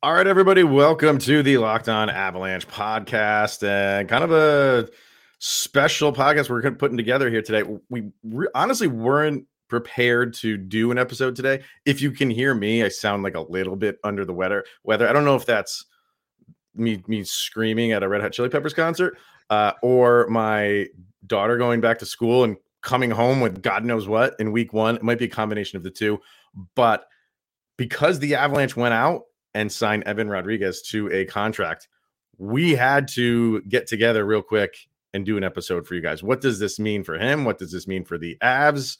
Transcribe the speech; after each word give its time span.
All 0.00 0.14
right, 0.14 0.28
everybody, 0.28 0.62
welcome 0.62 1.18
to 1.18 1.42
the 1.42 1.58
Locked 1.58 1.88
On 1.88 2.08
Avalanche 2.08 2.68
podcast 2.68 3.66
and 3.66 4.08
kind 4.08 4.22
of 4.22 4.30
a 4.30 4.88
special 5.40 6.12
podcast 6.12 6.48
we're 6.48 6.70
putting 6.70 6.96
together 6.96 7.28
here 7.28 7.42
today. 7.42 7.64
We 7.88 8.12
re- 8.22 8.46
honestly 8.54 8.86
weren't 8.86 9.46
prepared 9.66 10.34
to 10.34 10.56
do 10.56 10.92
an 10.92 10.98
episode 10.98 11.34
today. 11.34 11.64
If 11.84 12.00
you 12.00 12.12
can 12.12 12.30
hear 12.30 12.54
me, 12.54 12.84
I 12.84 12.90
sound 12.90 13.24
like 13.24 13.34
a 13.34 13.40
little 13.40 13.74
bit 13.74 13.98
under 14.04 14.24
the 14.24 14.32
weather. 14.32 14.64
Weather. 14.84 15.08
I 15.08 15.12
don't 15.12 15.24
know 15.24 15.34
if 15.34 15.46
that's 15.46 15.84
me 16.76 17.02
me 17.08 17.24
screaming 17.24 17.90
at 17.90 18.04
a 18.04 18.08
Red 18.08 18.20
Hot 18.20 18.30
Chili 18.30 18.50
Peppers 18.50 18.74
concert 18.74 19.18
uh, 19.50 19.72
or 19.82 20.28
my 20.28 20.86
daughter 21.26 21.58
going 21.58 21.80
back 21.80 21.98
to 21.98 22.06
school 22.06 22.44
and 22.44 22.56
coming 22.82 23.10
home 23.10 23.40
with 23.40 23.62
God 23.62 23.84
knows 23.84 24.06
what 24.06 24.36
in 24.38 24.52
week 24.52 24.72
one. 24.72 24.94
It 24.94 25.02
might 25.02 25.18
be 25.18 25.24
a 25.24 25.28
combination 25.28 25.76
of 25.76 25.82
the 25.82 25.90
two, 25.90 26.20
but 26.76 27.08
because 27.76 28.20
the 28.20 28.36
Avalanche 28.36 28.76
went 28.76 28.94
out 28.94 29.22
and 29.54 29.70
sign 29.70 30.02
Evan 30.06 30.28
Rodrigues 30.28 30.82
to 30.82 31.10
a 31.12 31.24
contract, 31.24 31.88
we 32.38 32.74
had 32.74 33.08
to 33.08 33.60
get 33.62 33.86
together 33.86 34.24
real 34.24 34.42
quick 34.42 34.76
and 35.14 35.24
do 35.24 35.36
an 35.36 35.44
episode 35.44 35.86
for 35.86 35.94
you 35.94 36.00
guys. 36.00 36.22
What 36.22 36.40
does 36.40 36.58
this 36.58 36.78
mean 36.78 37.02
for 37.04 37.18
him? 37.18 37.44
What 37.44 37.58
does 37.58 37.72
this 37.72 37.86
mean 37.86 38.04
for 38.04 38.18
the 38.18 38.36
Avs? 38.42 38.98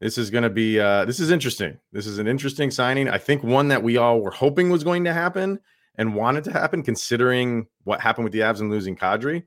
This 0.00 0.18
is 0.18 0.30
going 0.30 0.42
to 0.42 0.50
be 0.50 0.78
uh 0.78 1.04
this 1.06 1.20
is 1.20 1.30
interesting. 1.30 1.78
This 1.92 2.06
is 2.06 2.18
an 2.18 2.28
interesting 2.28 2.70
signing. 2.70 3.08
I 3.08 3.18
think 3.18 3.42
one 3.42 3.68
that 3.68 3.82
we 3.82 3.96
all 3.96 4.20
were 4.20 4.30
hoping 4.30 4.70
was 4.70 4.84
going 4.84 5.04
to 5.04 5.12
happen 5.12 5.60
and 5.96 6.14
wanted 6.14 6.44
to 6.44 6.52
happen 6.52 6.82
considering 6.82 7.66
what 7.84 8.00
happened 8.00 8.24
with 8.24 8.32
the 8.32 8.40
Avs 8.40 8.60
and 8.60 8.70
losing 8.70 8.96
Kadri. 8.96 9.44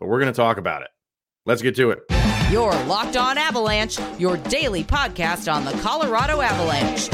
But 0.00 0.08
we're 0.08 0.20
going 0.20 0.32
to 0.32 0.36
talk 0.36 0.58
about 0.58 0.82
it. 0.82 0.88
Let's 1.44 1.62
get 1.62 1.76
to 1.76 1.90
it. 1.90 2.00
Your 2.50 2.72
Locked 2.84 3.16
On 3.16 3.38
Avalanche, 3.38 3.98
your 4.18 4.36
daily 4.36 4.84
podcast 4.84 5.52
on 5.52 5.64
the 5.64 5.72
Colorado 5.82 6.40
Avalanche 6.40 7.08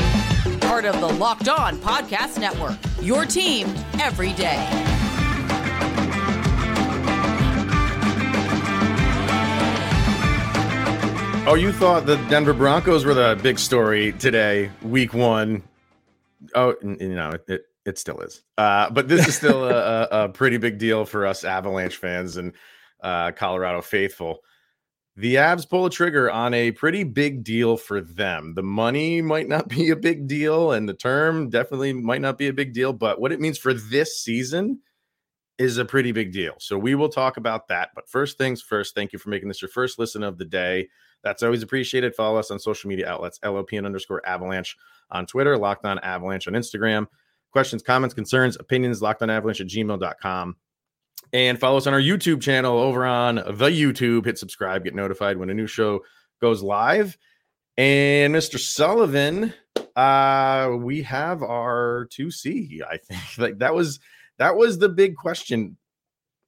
part 0.72 0.86
of 0.86 0.98
the 1.02 1.06
Locked 1.06 1.50
On 1.50 1.76
Podcast 1.76 2.40
Network. 2.40 2.78
Your 3.02 3.26
team 3.26 3.66
every 4.00 4.32
day. 4.32 4.56
Oh, 11.46 11.56
you 11.60 11.72
thought 11.72 12.06
the 12.06 12.16
Denver 12.30 12.54
Broncos 12.54 13.04
were 13.04 13.12
the 13.12 13.38
big 13.42 13.58
story 13.58 14.12
today, 14.12 14.70
week 14.80 15.12
one. 15.12 15.62
Oh, 16.54 16.74
you 16.82 17.14
know, 17.14 17.32
it, 17.48 17.66
it, 17.84 17.98
still 17.98 18.20
is. 18.20 18.42
Uh, 18.56 18.88
but 18.88 19.08
this 19.08 19.28
is 19.28 19.36
still 19.36 19.66
a, 19.66 20.08
a, 20.10 20.28
pretty 20.30 20.56
big 20.56 20.78
deal 20.78 21.04
for 21.04 21.26
us 21.26 21.44
Avalanche 21.44 21.98
fans 21.98 22.38
and 22.38 22.54
uh, 23.02 23.32
Colorado 23.32 23.82
faithful 23.82 24.42
the 25.22 25.36
Avs 25.36 25.70
pull 25.70 25.86
a 25.86 25.90
trigger 25.90 26.28
on 26.32 26.52
a 26.52 26.72
pretty 26.72 27.04
big 27.04 27.44
deal 27.44 27.76
for 27.76 28.00
them. 28.00 28.54
The 28.54 28.62
money 28.64 29.22
might 29.22 29.48
not 29.48 29.68
be 29.68 29.90
a 29.90 29.96
big 29.96 30.26
deal, 30.26 30.72
and 30.72 30.88
the 30.88 30.94
term 30.94 31.48
definitely 31.48 31.92
might 31.92 32.20
not 32.20 32.36
be 32.36 32.48
a 32.48 32.52
big 32.52 32.72
deal, 32.72 32.92
but 32.92 33.20
what 33.20 33.30
it 33.30 33.40
means 33.40 33.56
for 33.56 33.72
this 33.72 34.20
season 34.20 34.80
is 35.58 35.78
a 35.78 35.84
pretty 35.84 36.10
big 36.10 36.32
deal. 36.32 36.54
So 36.58 36.76
we 36.76 36.96
will 36.96 37.08
talk 37.08 37.36
about 37.36 37.68
that. 37.68 37.90
But 37.94 38.08
first 38.08 38.36
things 38.36 38.62
first, 38.62 38.96
thank 38.96 39.12
you 39.12 39.18
for 39.20 39.28
making 39.28 39.46
this 39.46 39.62
your 39.62 39.68
first 39.68 39.96
listen 39.96 40.24
of 40.24 40.38
the 40.38 40.44
day. 40.44 40.88
That's 41.22 41.44
always 41.44 41.62
appreciated. 41.62 42.16
Follow 42.16 42.40
us 42.40 42.50
on 42.50 42.58
social 42.58 42.88
media 42.88 43.08
outlets, 43.08 43.38
LOPN 43.44 43.86
underscore 43.86 44.26
avalanche 44.26 44.76
on 45.12 45.26
Twitter, 45.26 45.56
locked 45.56 45.86
on 45.86 46.00
avalanche 46.00 46.48
on 46.48 46.54
Instagram. 46.54 47.06
Questions, 47.52 47.80
comments, 47.80 48.12
concerns, 48.12 48.56
opinions, 48.56 49.00
locked 49.00 49.22
on 49.22 49.30
avalanche 49.30 49.60
at 49.60 49.68
gmail.com 49.68 50.56
and 51.32 51.58
follow 51.58 51.78
us 51.78 51.86
on 51.86 51.94
our 51.94 52.00
YouTube 52.00 52.42
channel 52.42 52.78
over 52.78 53.04
on 53.04 53.36
the 53.36 53.70
YouTube. 53.70 54.26
Hit 54.26 54.38
subscribe, 54.38 54.84
get 54.84 54.94
notified 54.94 55.36
when 55.36 55.50
a 55.50 55.54
new 55.54 55.66
show 55.66 56.00
goes 56.40 56.62
live. 56.62 57.16
And 57.78 58.34
Mr. 58.34 58.58
Sullivan, 58.58 59.54
uh, 59.96 60.72
we 60.78 61.02
have 61.02 61.42
our 61.42 62.06
2C, 62.10 62.80
I 62.82 62.98
think. 62.98 63.20
Like 63.38 63.58
that 63.58 63.74
was 63.74 64.00
that 64.38 64.56
was 64.56 64.78
the 64.78 64.88
big 64.88 65.16
question 65.16 65.76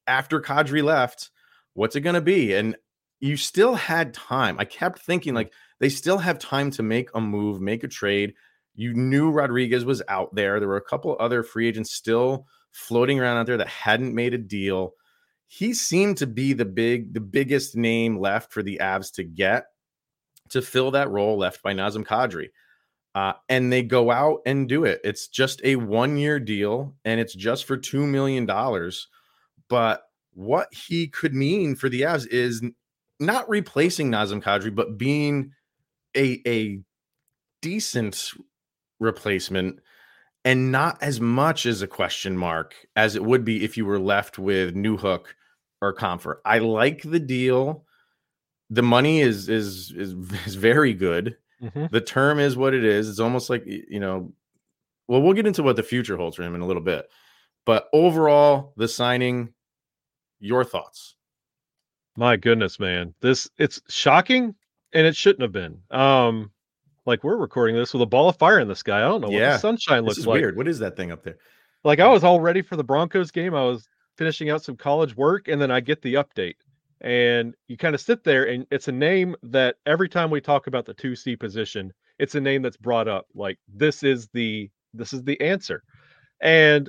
after 0.06 0.40
Kadri 0.40 0.82
left. 0.82 1.30
What's 1.72 1.96
it 1.96 2.02
gonna 2.02 2.20
be? 2.20 2.54
And 2.54 2.76
you 3.20 3.36
still 3.36 3.74
had 3.74 4.12
time. 4.12 4.58
I 4.58 4.64
kept 4.64 4.98
thinking 5.00 5.34
like 5.34 5.52
they 5.80 5.88
still 5.88 6.18
have 6.18 6.38
time 6.38 6.70
to 6.72 6.82
make 6.82 7.08
a 7.14 7.20
move, 7.20 7.60
make 7.60 7.84
a 7.84 7.88
trade. 7.88 8.34
You 8.74 8.92
knew 8.92 9.30
Rodrigues 9.30 9.84
was 9.84 10.02
out 10.08 10.34
there. 10.34 10.58
There 10.58 10.68
were 10.68 10.76
a 10.76 10.82
couple 10.82 11.16
other 11.18 11.42
free 11.42 11.68
agents 11.68 11.92
still 11.92 12.46
floating 12.74 13.20
around 13.20 13.36
out 13.36 13.46
there 13.46 13.56
that 13.56 13.68
hadn't 13.68 14.14
made 14.14 14.34
a 14.34 14.38
deal. 14.38 14.94
He 15.46 15.72
seemed 15.72 16.18
to 16.18 16.26
be 16.26 16.52
the 16.52 16.64
big, 16.64 17.14
the 17.14 17.20
biggest 17.20 17.76
name 17.76 18.18
left 18.18 18.52
for 18.52 18.62
the 18.62 18.78
Avs 18.82 19.12
to 19.14 19.24
get 19.24 19.66
to 20.50 20.60
fill 20.60 20.90
that 20.90 21.10
role 21.10 21.38
left 21.38 21.62
by 21.62 21.72
Nazem 21.72 22.04
Kadri. 22.04 22.48
Uh, 23.14 23.34
and 23.48 23.72
they 23.72 23.82
go 23.82 24.10
out 24.10 24.40
and 24.44 24.68
do 24.68 24.84
it. 24.84 25.00
It's 25.04 25.28
just 25.28 25.60
a 25.62 25.76
one 25.76 26.16
year 26.16 26.40
deal 26.40 26.96
and 27.04 27.20
it's 27.20 27.34
just 27.34 27.64
for 27.64 27.78
$2 27.78 28.06
million. 28.08 28.44
But 29.68 30.02
what 30.32 30.74
he 30.74 31.06
could 31.06 31.32
mean 31.32 31.76
for 31.76 31.88
the 31.88 32.02
Avs 32.02 32.26
is 32.26 32.60
not 33.20 33.48
replacing 33.48 34.10
Nazem 34.10 34.42
Kadri, 34.42 34.74
but 34.74 34.98
being 34.98 35.52
a, 36.16 36.42
a 36.44 36.80
decent 37.62 38.32
replacement 38.98 39.78
and 40.44 40.70
not 40.70 41.02
as 41.02 41.20
much 41.20 41.66
as 41.66 41.82
a 41.82 41.86
question 41.86 42.36
mark 42.36 42.74
as 42.96 43.16
it 43.16 43.24
would 43.24 43.44
be 43.44 43.64
if 43.64 43.76
you 43.76 43.86
were 43.86 43.98
left 43.98 44.38
with 44.38 44.74
Newhook 44.74 45.26
or 45.80 45.94
Compher. 45.94 46.36
I 46.44 46.58
like 46.58 47.02
the 47.02 47.20
deal. 47.20 47.84
The 48.70 48.82
money 48.82 49.20
is 49.20 49.48
is 49.48 49.92
is, 49.92 50.12
is 50.46 50.54
very 50.54 50.94
good. 50.94 51.36
Mm-hmm. 51.62 51.86
The 51.90 52.00
term 52.00 52.38
is 52.38 52.56
what 52.56 52.74
it 52.74 52.84
is. 52.84 53.08
It's 53.08 53.20
almost 53.20 53.50
like 53.50 53.64
you 53.66 54.00
know. 54.00 54.32
Well, 55.06 55.20
we'll 55.20 55.34
get 55.34 55.46
into 55.46 55.62
what 55.62 55.76
the 55.76 55.82
future 55.82 56.16
holds 56.16 56.36
for 56.36 56.42
him 56.42 56.54
in 56.54 56.62
a 56.62 56.66
little 56.66 56.82
bit, 56.82 57.06
but 57.66 57.88
overall, 57.92 58.72
the 58.76 58.88
signing. 58.88 59.50
Your 60.40 60.64
thoughts? 60.64 61.14
My 62.16 62.36
goodness, 62.36 62.78
man, 62.78 63.14
this 63.20 63.48
it's 63.56 63.80
shocking, 63.88 64.54
and 64.92 65.06
it 65.06 65.16
shouldn't 65.16 65.42
have 65.42 65.52
been. 65.52 65.78
Um, 65.90 66.50
like 67.06 67.24
we're 67.24 67.36
recording 67.36 67.76
this 67.76 67.92
with 67.92 68.02
a 68.02 68.06
ball 68.06 68.28
of 68.28 68.36
fire 68.36 68.58
in 68.60 68.68
the 68.68 68.76
sky. 68.76 68.98
I 68.98 69.08
don't 69.08 69.20
know 69.20 69.30
yeah. 69.30 69.48
what 69.48 69.52
the 69.54 69.58
sunshine 69.58 70.04
looks 70.04 70.26
like. 70.26 70.40
Weird. 70.40 70.56
What 70.56 70.68
is 70.68 70.78
that 70.78 70.96
thing 70.96 71.12
up 71.12 71.22
there? 71.22 71.36
Like 71.82 72.00
I 72.00 72.08
was 72.08 72.24
all 72.24 72.40
ready 72.40 72.62
for 72.62 72.76
the 72.76 72.84
Broncos 72.84 73.30
game. 73.30 73.54
I 73.54 73.62
was 73.62 73.88
finishing 74.16 74.50
out 74.50 74.64
some 74.64 74.76
college 74.76 75.16
work, 75.16 75.48
and 75.48 75.60
then 75.60 75.70
I 75.70 75.80
get 75.80 76.02
the 76.02 76.14
update. 76.14 76.56
And 77.00 77.54
you 77.68 77.76
kind 77.76 77.94
of 77.94 78.00
sit 78.00 78.24
there, 78.24 78.44
and 78.44 78.66
it's 78.70 78.88
a 78.88 78.92
name 78.92 79.36
that 79.42 79.76
every 79.84 80.08
time 80.08 80.30
we 80.30 80.40
talk 80.40 80.66
about 80.66 80.86
the 80.86 80.94
two 80.94 81.14
C 81.14 81.36
position, 81.36 81.92
it's 82.18 82.34
a 82.34 82.40
name 82.40 82.62
that's 82.62 82.76
brought 82.76 83.08
up. 83.08 83.26
Like 83.34 83.58
this 83.68 84.02
is 84.02 84.28
the 84.32 84.70
this 84.94 85.12
is 85.12 85.22
the 85.24 85.40
answer. 85.40 85.82
And 86.40 86.88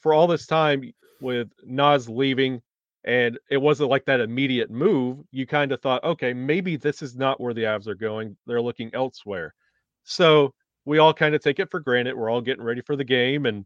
for 0.00 0.12
all 0.12 0.26
this 0.26 0.46
time 0.46 0.92
with 1.20 1.48
Nas 1.64 2.08
leaving, 2.08 2.60
and 3.04 3.38
it 3.50 3.56
wasn't 3.56 3.90
like 3.90 4.04
that 4.06 4.20
immediate 4.20 4.70
move. 4.70 5.18
You 5.30 5.46
kind 5.46 5.72
of 5.72 5.80
thought, 5.80 6.04
okay, 6.04 6.32
maybe 6.32 6.76
this 6.76 7.02
is 7.02 7.16
not 7.16 7.40
where 7.40 7.54
the 7.54 7.64
Avs 7.64 7.88
are 7.88 7.94
going. 7.94 8.36
They're 8.46 8.62
looking 8.62 8.90
elsewhere. 8.94 9.54
So 10.04 10.54
we 10.84 10.98
all 10.98 11.14
kind 11.14 11.34
of 11.34 11.42
take 11.42 11.58
it 11.58 11.70
for 11.70 11.80
granted. 11.80 12.16
We're 12.16 12.30
all 12.30 12.40
getting 12.40 12.64
ready 12.64 12.80
for 12.80 12.96
the 12.96 13.04
game, 13.04 13.46
and 13.46 13.64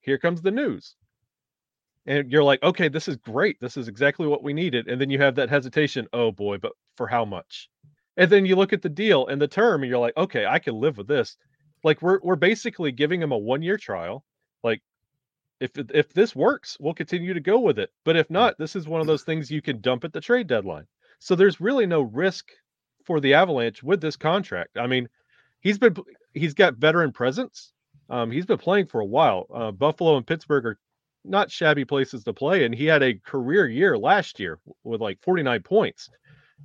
here 0.00 0.18
comes 0.18 0.42
the 0.42 0.50
news. 0.50 0.96
And 2.06 2.30
you're 2.32 2.42
like, 2.42 2.62
okay, 2.62 2.88
this 2.88 3.06
is 3.06 3.16
great. 3.16 3.60
This 3.60 3.76
is 3.76 3.86
exactly 3.86 4.26
what 4.26 4.42
we 4.42 4.52
needed. 4.52 4.88
And 4.88 5.00
then 5.00 5.08
you 5.08 5.18
have 5.18 5.36
that 5.36 5.48
hesitation. 5.48 6.08
Oh 6.12 6.32
boy, 6.32 6.58
but 6.58 6.72
for 6.96 7.06
how 7.06 7.24
much? 7.24 7.68
And 8.16 8.30
then 8.30 8.44
you 8.44 8.56
look 8.56 8.72
at 8.72 8.82
the 8.82 8.88
deal 8.88 9.26
and 9.28 9.40
the 9.40 9.48
term, 9.48 9.82
and 9.82 9.90
you're 9.90 9.98
like, 9.98 10.16
okay, 10.16 10.44
I 10.44 10.58
can 10.58 10.74
live 10.74 10.98
with 10.98 11.06
this. 11.06 11.36
Like 11.84 12.02
we're 12.02 12.18
we're 12.22 12.36
basically 12.36 12.92
giving 12.92 13.22
him 13.22 13.32
a 13.32 13.38
one 13.38 13.62
year 13.62 13.76
trial. 13.76 14.24
Like 14.62 14.82
if 15.62 15.70
if 15.94 16.12
this 16.12 16.34
works, 16.34 16.76
we'll 16.80 16.92
continue 16.92 17.32
to 17.32 17.40
go 17.40 17.60
with 17.60 17.78
it. 17.78 17.90
But 18.04 18.16
if 18.16 18.28
not, 18.28 18.58
this 18.58 18.74
is 18.74 18.88
one 18.88 19.00
of 19.00 19.06
those 19.06 19.22
things 19.22 19.50
you 19.50 19.62
can 19.62 19.80
dump 19.80 20.04
at 20.04 20.12
the 20.12 20.20
trade 20.20 20.48
deadline. 20.48 20.86
So 21.20 21.36
there's 21.36 21.60
really 21.60 21.86
no 21.86 22.02
risk 22.02 22.50
for 23.04 23.20
the 23.20 23.34
Avalanche 23.34 23.82
with 23.82 24.00
this 24.00 24.16
contract. 24.16 24.76
I 24.76 24.88
mean, 24.88 25.08
he's 25.60 25.78
been 25.78 25.94
he's 26.34 26.54
got 26.54 26.74
veteran 26.74 27.12
presence. 27.12 27.72
Um, 28.10 28.30
he's 28.30 28.44
been 28.44 28.58
playing 28.58 28.86
for 28.86 29.00
a 29.00 29.06
while. 29.06 29.46
Uh, 29.54 29.70
Buffalo 29.70 30.16
and 30.16 30.26
Pittsburgh 30.26 30.66
are 30.66 30.78
not 31.24 31.50
shabby 31.50 31.84
places 31.84 32.24
to 32.24 32.32
play, 32.32 32.64
and 32.64 32.74
he 32.74 32.86
had 32.86 33.02
a 33.02 33.14
career 33.14 33.68
year 33.68 33.96
last 33.96 34.40
year 34.40 34.58
with 34.82 35.00
like 35.00 35.22
49 35.22 35.62
points. 35.62 36.10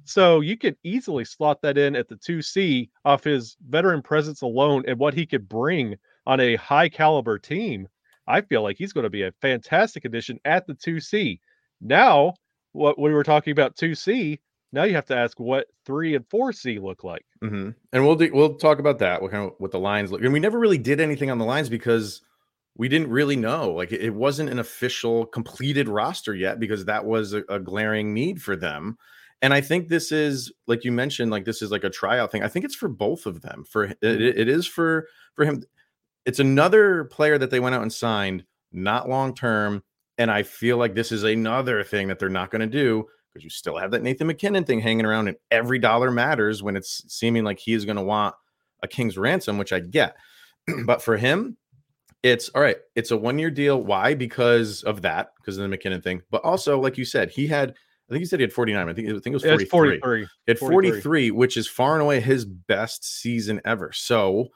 So 0.06 0.42
you 0.42 0.58
could 0.58 0.76
easily 0.84 1.26
slot 1.26 1.62
that 1.62 1.78
in 1.78 1.96
at 1.96 2.08
the 2.08 2.16
2C 2.16 2.90
off 3.06 3.24
his 3.24 3.58
veteran 3.70 4.02
presence 4.02 4.42
alone 4.42 4.84
and 4.88 4.98
what 4.98 5.14
he 5.14 5.26
could 5.26 5.48
bring 5.48 5.96
on 6.26 6.40
a 6.40 6.56
high 6.56 6.90
caliber 6.90 7.38
team 7.38 7.88
I 8.28 8.42
feel 8.42 8.62
like 8.62 8.78
he's 8.78 8.94
going 8.94 9.06
to 9.06 9.10
be 9.10 9.24
a 9.24 9.32
fantastic 9.42 10.06
addition 10.06 10.40
at 10.46 10.68
the 10.68 10.74
2C. 10.74 11.40
Now, 11.82 12.34
what 12.74 13.00
we 13.00 13.14
were 13.14 13.24
talking 13.24 13.52
about 13.52 13.76
2C, 13.76 14.40
now 14.72 14.84
you 14.84 14.96
have 14.96 15.06
to 15.06 15.16
ask 15.16 15.40
what 15.40 15.68
3 15.86 16.16
and 16.16 16.28
4C 16.28 16.82
look 16.82 17.04
like. 17.04 17.26
Mm-hmm. 17.44 17.70
And 17.94 18.06
we'll 18.06 18.16
do, 18.16 18.30
we'll 18.34 18.56
talk 18.56 18.80
about 18.80 19.00
that, 19.00 19.22
what 19.22 19.32
kind 19.32 19.46
of 19.46 19.54
what 19.60 19.72
the 19.72 19.80
lines 19.80 20.12
look. 20.12 20.22
And 20.22 20.34
we 20.34 20.40
never 20.40 20.60
really 20.60 20.78
did 20.78 21.00
anything 21.00 21.32
on 21.32 21.38
the 21.38 21.46
lines 21.46 21.70
because 21.70 22.22
we 22.78 22.88
didn't 22.88 23.10
really 23.10 23.36
know. 23.36 23.72
Like 23.72 23.92
it, 23.92 24.12
wasn't 24.12 24.50
an 24.50 24.60
official 24.60 25.26
completed 25.26 25.88
roster 25.88 26.36
yet 26.36 26.60
because 26.60 26.86
that 26.86 27.06
was 27.06 27.34
a, 27.34 27.44
a 27.50 27.60
glaring 27.60 28.14
need 28.14 28.42
for 28.42 28.56
them. 28.56 28.98
And 29.42 29.54
I 29.54 29.62
think 29.62 29.88
this 29.88 30.12
is 30.12 30.52
like 30.66 30.84
you 30.84 30.92
mentioned, 30.92 31.32
like 31.32 31.46
this 31.46 31.62
is 31.62 31.72
like 31.72 31.84
a 31.84 31.90
tryout 31.90 32.32
thing. 32.32 32.44
I 32.44 32.48
think 32.48 32.66
it's 32.66 32.76
for 32.76 32.90
both 32.90 33.26
of 33.26 33.42
them. 33.42 33.64
For 33.70 33.86
it, 33.86 34.02
mm-hmm. 34.02 34.40
it 34.40 34.48
is 34.50 34.66
for 34.66 35.08
for 35.36 35.46
him 35.46 35.64
it's 36.28 36.40
another 36.40 37.06
player 37.06 37.38
that 37.38 37.50
they 37.50 37.62
went 37.62 37.74
out 37.74 37.82
and 37.82 37.92
signed, 37.92 38.44
not 38.74 39.08
long 39.08 39.34
term. 39.34 39.82
And 40.18 40.30
I 40.30 40.44
feel 40.44 40.78
like 40.78 40.94
this 40.94 41.12
is 41.12 41.24
another 41.24 41.84
thing 41.84 42.10
that 42.10 42.20
they're 42.20 42.28
not 42.28 42.52
going 42.52 42.60
to 42.60 42.68
do 42.68 43.06
because 43.32 43.46
you 43.46 43.50
still 43.50 43.78
have 43.78 43.92
that 43.92 44.04
Nathan 44.04 44.28
MacKinnon 44.28 44.66
thing 44.66 44.82
hanging 44.82 45.06
around, 45.06 45.30
and 45.30 45.38
every 45.52 45.80
dollar 45.80 46.12
matters 46.12 46.62
when 46.62 46.76
it's 46.76 47.04
seeming 47.08 47.44
like 47.44 47.60
he 47.60 47.74
is 47.74 47.86
going 47.86 47.96
to 47.96 48.04
want 48.04 48.36
a 48.84 48.88
king's 48.88 49.18
ransom, 49.18 49.58
which 49.58 49.72
I 49.72 49.80
get. 49.80 50.18
but 50.86 51.02
for 51.02 51.16
him, 51.16 51.56
it's 52.24 52.50
all 52.50 52.62
right. 52.62 52.78
It's 52.96 53.12
a 53.12 53.18
one 53.18 53.40
year 53.40 53.52
deal. 53.52 53.82
Why? 53.82 54.14
Because 54.14 54.84
of 54.84 55.04
that, 55.04 55.30
because 55.40 55.58
of 55.58 55.62
the 55.62 55.70
MacKinnon 55.70 56.02
thing. 56.02 56.24
But 56.30 56.44
also, 56.44 56.78
like 56.78 56.98
you 56.98 57.06
said, 57.06 57.30
he 57.30 57.48
had, 57.48 57.70
I 57.70 58.14
think 58.14 58.20
he 58.20 58.26
said 58.26 58.40
he 58.40 58.44
had 58.44 58.54
49. 58.54 58.90
I 58.90 58.94
think, 58.94 59.08
I 59.08 59.12
think 59.12 59.28
it 59.28 59.34
was 59.34 59.44
43. 59.44 59.70
43. 59.70 60.20
He 60.20 60.28
had 60.52 60.60
43, 60.60 60.92
43, 60.92 61.32
which 61.32 61.56
is 61.56 61.70
far 61.70 61.94
and 61.94 62.02
away 62.02 62.20
his 62.20 62.44
best 62.44 63.06
season 63.06 63.62
ever. 63.64 63.92
So, 63.94 64.50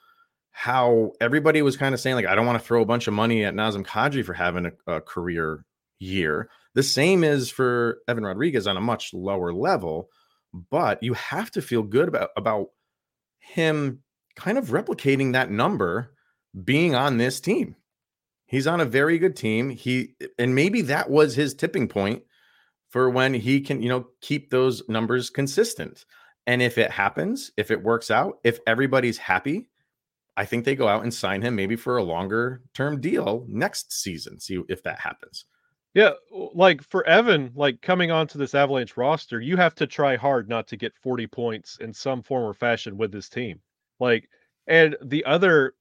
how 0.51 1.13
everybody 1.19 1.61
was 1.61 1.77
kind 1.77 1.93
of 1.93 1.99
saying, 1.99 2.15
like, 2.15 2.25
I 2.25 2.35
don't 2.35 2.45
want 2.45 2.59
to 2.59 2.65
throw 2.65 2.81
a 2.81 2.85
bunch 2.85 3.07
of 3.07 3.13
money 3.13 3.43
at 3.43 3.53
Nazem 3.53 3.85
Kadri 3.85 4.23
for 4.23 4.33
having 4.33 4.71
a, 4.87 4.95
a 4.95 5.01
career 5.01 5.65
year. 5.99 6.49
The 6.73 6.83
same 6.83 7.23
is 7.23 7.49
for 7.49 7.99
Evan 8.07 8.25
Rodrigues 8.25 8.67
on 8.67 8.77
a 8.77 8.81
much 8.81 9.13
lower 9.13 9.53
level, 9.53 10.09
but 10.69 11.01
you 11.01 11.13
have 11.13 11.51
to 11.51 11.61
feel 11.61 11.83
good 11.83 12.07
about 12.07 12.29
about 12.35 12.67
him 13.39 13.99
kind 14.35 14.57
of 14.57 14.67
replicating 14.67 15.33
that 15.33 15.51
number 15.51 16.13
being 16.63 16.95
on 16.95 17.17
this 17.17 17.39
team. 17.39 17.75
He's 18.45 18.67
on 18.67 18.81
a 18.81 18.85
very 18.85 19.17
good 19.17 19.35
team. 19.35 19.69
He 19.69 20.15
and 20.37 20.53
maybe 20.53 20.81
that 20.83 21.09
was 21.09 21.35
his 21.35 21.53
tipping 21.53 21.87
point 21.87 22.23
for 22.89 23.09
when 23.09 23.33
he 23.33 23.61
can, 23.61 23.81
you 23.81 23.89
know, 23.89 24.07
keep 24.19 24.49
those 24.49 24.87
numbers 24.89 25.29
consistent. 25.29 26.05
And 26.45 26.61
if 26.61 26.77
it 26.77 26.91
happens, 26.91 27.51
if 27.55 27.71
it 27.71 27.83
works 27.83 28.11
out, 28.11 28.39
if 28.43 28.59
everybody's 28.67 29.17
happy, 29.17 29.69
I 30.41 30.45
think 30.45 30.65
they 30.65 30.75
go 30.75 30.87
out 30.87 31.03
and 31.03 31.13
sign 31.13 31.43
him 31.43 31.55
maybe 31.55 31.75
for 31.75 31.97
a 31.97 32.03
longer 32.03 32.63
term 32.73 32.99
deal 32.99 33.45
next 33.47 33.93
season. 33.93 34.39
See 34.39 34.59
if 34.69 34.81
that 34.81 34.99
happens. 34.99 35.45
Yeah, 35.93 36.13
like 36.31 36.81
for 36.81 37.05
Evan, 37.05 37.51
like 37.53 37.79
coming 37.83 38.09
onto 38.09 38.39
this 38.39 38.55
Avalanche 38.55 38.97
roster, 38.97 39.39
you 39.39 39.55
have 39.57 39.75
to 39.75 39.85
try 39.85 40.15
hard 40.15 40.49
not 40.49 40.65
to 40.69 40.77
get 40.77 40.97
40 41.03 41.27
points 41.27 41.77
in 41.79 41.93
some 41.93 42.23
form 42.23 42.43
or 42.43 42.55
fashion 42.55 42.97
with 42.97 43.11
this 43.11 43.29
team. 43.29 43.61
Like, 43.99 44.27
and 44.65 44.97
the 45.03 45.23
other 45.25 45.75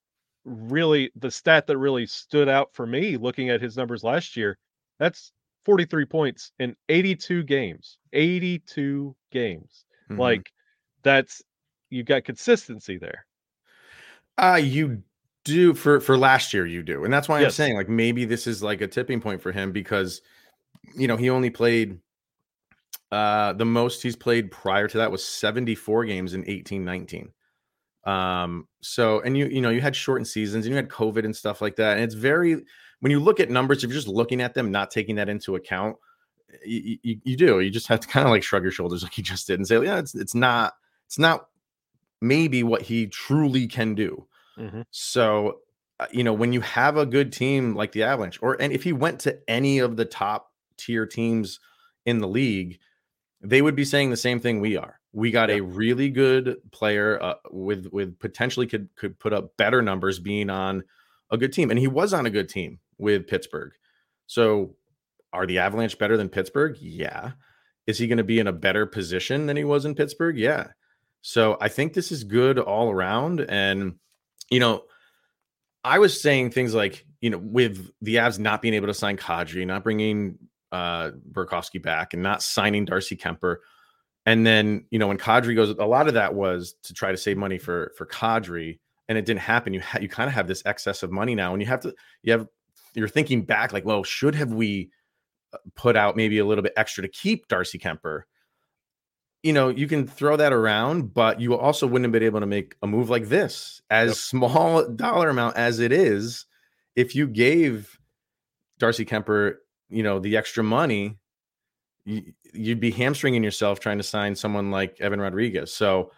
really 0.45 1.11
the 1.17 1.31
stat 1.31 1.67
that 1.67 1.79
really 1.79 2.05
stood 2.05 2.51
out 2.51 2.75
for 2.75 2.87
me 2.87 3.17
looking 3.17 3.49
at 3.49 3.62
his 3.62 3.79
numbers 3.79 4.05
last 4.05 4.37
year, 4.37 4.59
that's 4.99 5.33
43 5.65 6.05
points 6.05 6.53
in 6.59 6.77
82 6.91 7.45
games. 7.45 7.97
82 8.12 9.17
games. 9.33 9.87
Mm-hmm. 10.11 10.21
Like 10.21 10.53
that's 11.03 11.41
you 11.89 12.03
got 12.03 12.25
consistency 12.25 12.99
there. 12.99 13.25
Uh 14.38 14.61
you 14.62 15.03
do 15.44 15.75
for 15.75 16.00
for 16.00 16.17
last 16.17 16.53
year 16.53 16.67
you 16.67 16.82
do. 16.82 17.05
And 17.05 17.12
that's 17.12 17.29
why 17.29 17.41
yes. 17.41 17.47
I'm 17.47 17.53
saying 17.53 17.77
like 17.77 17.88
maybe 17.88 18.25
this 18.25 18.47
is 18.47 18.62
like 18.62 18.81
a 18.81 18.87
tipping 18.87 19.21
point 19.21 19.43
for 19.43 19.53
him 19.53 19.73
because 19.73 20.23
you 20.94 21.06
know, 21.06 21.17
he 21.17 21.31
only 21.31 21.50
played 21.50 21.99
uh 23.12 23.53
the 23.55 23.65
most 23.65 24.03
he's 24.03 24.17
played 24.17 24.50
prior 24.50 24.87
to 24.88 24.99
that 24.99 25.11
was 25.11 25.25
74 25.25 26.05
games 26.05 26.35
in 26.35 26.49
18 26.49 26.85
19. 26.85 27.32
Um, 28.05 28.67
so 28.81 29.21
and 29.21 29.37
you 29.37 29.47
you 29.47 29.61
know 29.61 29.71
you 29.71 29.81
had 29.81 29.94
shortened 29.94 30.27
seasons 30.27 30.65
and 30.65 30.73
you 30.73 30.76
had 30.76 30.88
COVID 30.88 31.25
and 31.25 31.37
stuff 31.37 31.61
like 31.61 31.76
that, 31.76 31.97
and 31.97 32.05
it's 32.05 32.15
very 32.15 32.62
when 33.00 33.11
you 33.11 33.21
look 33.21 33.41
at 33.41 33.50
numbers, 33.50 33.79
if 33.79 33.91
you're 33.91 33.94
just 33.94 34.09
looking 34.09 34.41
at 34.41 34.55
them, 34.55 34.71
not 34.71 34.91
taking 34.91 35.17
that 35.17 35.29
into 35.29 35.56
account, 35.56 35.97
you, 36.65 36.99
you, 37.03 37.21
you 37.25 37.37
do. 37.37 37.61
You 37.61 37.71
just 37.71 37.88
have 37.88 38.00
to 38.00 38.09
kind 38.09 38.26
of 38.26 38.31
like 38.31 38.43
shrug 38.43 38.62
your 38.62 38.73
shoulders 38.73 39.03
like 39.03 39.17
you 39.19 39.25
just 39.25 39.47
did 39.47 39.59
and 39.59 39.67
say, 39.67 39.83
yeah, 39.83 39.99
it's 39.99 40.15
it's 40.15 40.35
not 40.35 40.75
it's 41.06 41.19
not 41.19 41.49
maybe 42.21 42.63
what 42.63 42.83
he 42.83 43.07
truly 43.07 43.67
can 43.67 43.95
do. 43.95 44.27
Mm-hmm. 44.59 44.83
So 44.91 45.61
uh, 45.99 46.07
you 46.11 46.25
know 46.25 46.33
when 46.33 46.53
you 46.53 46.61
have 46.61 46.97
a 46.97 47.07
good 47.07 47.33
team 47.33 47.75
like 47.75 47.93
the 47.93 48.03
Avalanche, 48.03 48.39
or 48.43 48.61
and 48.61 48.73
if 48.73 48.85
he 48.85 48.93
went 48.93 49.21
to 49.21 49.39
any 49.49 49.79
of 49.79 49.97
the 49.97 50.05
top 50.05 50.53
tier 50.77 51.07
teams 51.07 51.61
in 52.05 52.19
the 52.19 52.29
league, 52.29 52.79
they 53.41 53.63
would 53.63 53.77
be 53.77 53.85
saying 53.85 54.11
the 54.11 54.17
same 54.17 54.41
thing 54.41 54.61
we 54.61 54.77
are 54.77 55.01
we 55.13 55.31
got 55.31 55.51
a 55.51 55.61
really 55.61 56.09
good 56.09 56.57
player 56.71 57.21
uh, 57.23 57.35
with 57.51 57.87
with 57.93 58.19
potentially 58.19 58.67
could 58.67 58.89
could 58.97 59.19
put 59.19 59.33
up 59.33 59.57
better 59.57 59.83
numbers 59.83 60.19
being 60.19 60.51
on 60.51 60.85
a 61.31 61.39
good 61.39 61.53
team, 61.53 61.71
and 61.71 61.79
he 61.79 61.89
was 61.89 62.13
on 62.13 62.27
a 62.27 62.31
good 62.31 62.49
team 62.49 62.79
with 62.99 63.27
Pittsburgh. 63.27 63.73
So, 64.27 64.77
are 65.33 65.47
the 65.47 65.59
Avalanche 65.59 65.99
better 65.99 66.17
than 66.17 66.29
Pittsburgh? 66.29 66.77
Yeah. 66.81 67.33
Is 67.87 67.99
he 67.99 68.07
going 68.07 68.19
to 68.19 68.25
be 68.25 68.39
in 68.39 68.47
a 68.47 68.53
better 68.53 68.87
position 68.87 69.47
than 69.47 69.57
he 69.57 69.65
was 69.65 69.85
in 69.85 69.95
Pittsburgh? 69.95 70.39
Yeah. 70.39 70.69
So 71.23 71.57
I 71.61 71.69
think 71.69 71.93
this 71.93 72.13
is 72.13 72.25
good 72.25 72.59
all 72.59 72.91
around. 72.91 73.41
And 73.41 73.97
you 74.51 74.61
know, 74.61 74.85
I 75.85 75.99
was 75.99 76.21
saying 76.21 76.51
things 76.51 76.75
like 76.75 77.05
you 77.21 77.31
know, 77.31 77.39
with 77.39 77.91
the 78.01 78.17
Avs 78.17 78.39
not 78.39 78.63
being 78.63 78.75
able 78.75 78.87
to 78.87 78.95
sign 78.95 79.17
Kadri, 79.17 79.67
not 79.67 79.85
bringing 79.85 80.39
uh 80.73 81.11
Burakovsky 81.33 81.83
back, 81.83 82.15
and 82.15 82.23
not 82.23 82.43
signing 82.43 82.85
Darcy 82.85 83.17
Kuemper, 83.17 83.57
and 84.27 84.47
then, 84.47 84.85
you 84.91 84.99
know, 84.99 85.09
when 85.09 85.19
Kadri 85.19 85.57
goes, 85.57 85.71
a 85.71 85.85
lot 85.85 86.07
of 86.07 86.15
that 86.15 86.35
was 86.35 86.75
to 86.85 86.95
try 86.95 87.11
to 87.11 87.17
save 87.17 87.37
money 87.37 87.59
for 87.59 87.93
for 87.97 88.07
Kadri, 88.07 88.79
and 89.09 89.17
it 89.17 89.25
didn't 89.25 89.41
happen. 89.41 89.73
You 89.75 89.81
ha- 89.81 89.99
you 90.01 90.09
kind 90.09 90.29
of 90.29 90.35
have 90.35 90.47
this 90.47 90.63
excess 90.67 91.03
of 91.03 91.11
money 91.11 91.35
now, 91.35 91.53
and 91.53 91.63
you 91.63 91.69
have 91.69 91.81
to 91.81 91.95
you 92.23 92.33
have 92.33 92.47
you're 92.95 93.09
thinking 93.09 93.43
back 93.43 93.73
like, 93.73 93.85
well, 93.85 94.05
should 94.05 94.35
have 94.35 94.53
we 94.53 94.91
uh, 95.53 95.59
put 95.75 95.97
out 95.97 96.17
maybe 96.17 96.39
a 96.39 96.45
little 96.45 96.63
bit 96.63 96.75
extra 96.77 97.03
to 97.03 97.09
keep 97.09 97.49
Darcy 97.49 97.79
Kuemper? 97.79 98.23
You 99.43 99.55
know, 99.55 99.69
you 99.69 99.87
can 99.87 100.07
throw 100.07 100.37
that 100.37 100.53
around, 100.53 101.15
but 101.15 101.41
you 101.41 101.57
also 101.57 101.87
wouldn't 101.87 102.05
have 102.05 102.13
been 102.13 102.23
able 102.23 102.41
to 102.41 102.47
make 102.47 102.77
a 102.83 102.87
move 102.87 103.09
like 103.09 103.29
this, 103.29 103.81
as 103.91 104.09
yep. 104.09 104.17
small 104.17 104.89
dollar 104.97 105.31
amount 105.31 105.57
as 105.57 105.81
it 105.81 105.93
is. 105.93 106.47
If 106.95 107.15
you 107.15 107.27
gave 107.27 107.99
Darcy 108.79 109.07
Kuemper, 109.07 109.57
you 109.89 110.03
know, 110.03 110.19
the 110.19 110.37
extra 110.37 110.63
money, 110.63 111.19
you'd 112.05 112.81
be 112.81 112.91
hamstringing 112.91 113.43
yourself 113.43 113.81
trying 113.81 113.99
to 113.99 114.05
sign 114.05 114.35
someone 114.35 114.71
like 114.71 115.01
Evan 115.01 115.21
Rodrigues. 115.21 115.73
So 115.73 116.13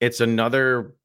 it's 0.00 0.20
another. 0.20 0.94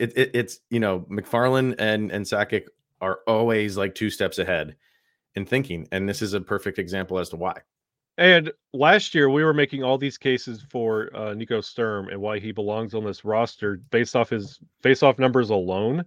It, 0.00 0.18
it, 0.18 0.30
it's 0.34 0.58
you 0.68 0.80
know 0.80 1.06
MacFarland 1.08 1.76
and 1.78 2.10
and 2.10 2.24
Sakic 2.24 2.64
are 3.00 3.20
always 3.28 3.76
like 3.76 3.94
two 3.94 4.10
steps 4.10 4.40
ahead 4.40 4.74
in 5.36 5.46
thinking, 5.46 5.86
and 5.92 6.08
this 6.08 6.22
is 6.22 6.34
a 6.34 6.40
perfect 6.40 6.80
example 6.80 7.20
as 7.20 7.28
to 7.28 7.36
why. 7.36 7.60
And 8.20 8.52
last 8.74 9.14
year 9.14 9.30
we 9.30 9.42
were 9.42 9.54
making 9.54 9.82
all 9.82 9.96
these 9.96 10.18
cases 10.18 10.62
for 10.68 11.08
uh, 11.16 11.32
Nico 11.32 11.62
Sturm 11.62 12.10
and 12.10 12.20
why 12.20 12.38
he 12.38 12.52
belongs 12.52 12.94
on 12.94 13.02
this 13.02 13.24
roster 13.24 13.80
based 13.90 14.14
off 14.14 14.28
his 14.28 14.60
face-off 14.82 15.18
numbers 15.18 15.48
alone. 15.48 16.04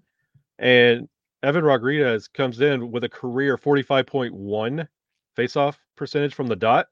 And 0.60 1.10
Evan 1.42 1.64
Rodrigues 1.64 2.28
comes 2.28 2.62
in 2.62 2.92
with 2.92 3.04
a 3.04 3.10
career 3.10 3.58
45.1 3.58 4.88
face-off 5.36 5.80
percentage 5.96 6.36
from 6.36 6.46
the 6.46 6.56
dot. 6.56 6.86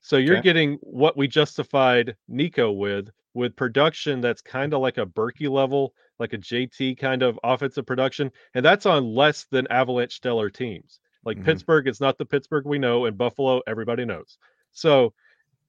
So 0.00 0.16
you're 0.16 0.36
okay. 0.36 0.44
getting 0.44 0.74
what 0.82 1.16
we 1.16 1.26
justified 1.26 2.14
Nico 2.28 2.70
with, 2.70 3.10
with 3.34 3.56
production 3.56 4.20
that's 4.20 4.42
kind 4.42 4.72
of 4.72 4.80
like 4.80 4.98
a 4.98 5.06
Berkey 5.06 5.50
level, 5.50 5.92
like 6.20 6.34
a 6.34 6.38
JT 6.38 6.98
kind 6.98 7.24
of 7.24 7.36
offensive 7.42 7.84
production, 7.84 8.30
and 8.54 8.64
that's 8.64 8.86
on 8.86 9.12
less 9.12 9.44
than 9.50 9.66
Avalanche 9.70 10.14
stellar 10.14 10.50
teams. 10.50 11.00
Like 11.24 11.36
mm-hmm. 11.36 11.46
Pittsburgh, 11.46 11.88
it's 11.88 12.00
not 12.00 12.16
the 12.16 12.24
Pittsburgh 12.24 12.64
we 12.64 12.78
know, 12.78 13.06
and 13.06 13.18
Buffalo, 13.18 13.60
everybody 13.66 14.04
knows. 14.04 14.38
So 14.78 15.12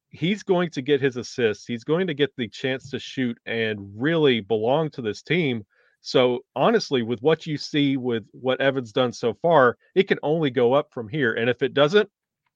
he's 0.10 0.44
going 0.44 0.70
to 0.72 0.82
get 0.82 1.02
his 1.02 1.18
assists. 1.18 1.66
He's 1.66 1.84
going 1.84 2.08
to 2.08 2.14
get 2.14 2.36
the 2.36 2.48
chance 2.48 2.90
to 2.92 3.00
shoot 3.00 3.38
and 3.46 3.92
really 3.96 4.40
belong 4.40 4.90
to 4.92 5.02
this 5.02 5.22
team. 5.22 5.66
So 6.02 6.46
honestly, 6.56 7.02
with 7.02 7.22
what 7.22 7.46
you 7.46 7.58
see 7.58 7.98
with 7.98 8.24
what 8.32 8.62
Evan's 8.62 8.94
done 8.94 9.12
so 9.12 9.34
far, 9.34 9.78
it 9.96 10.08
can 10.08 10.20
only 10.24 10.50
go 10.50 10.74
up 10.74 10.94
from 10.94 11.10
here. 11.10 11.34
And 11.34 11.50
if 11.50 11.62
it 11.62 11.74
doesn't, 11.74 12.10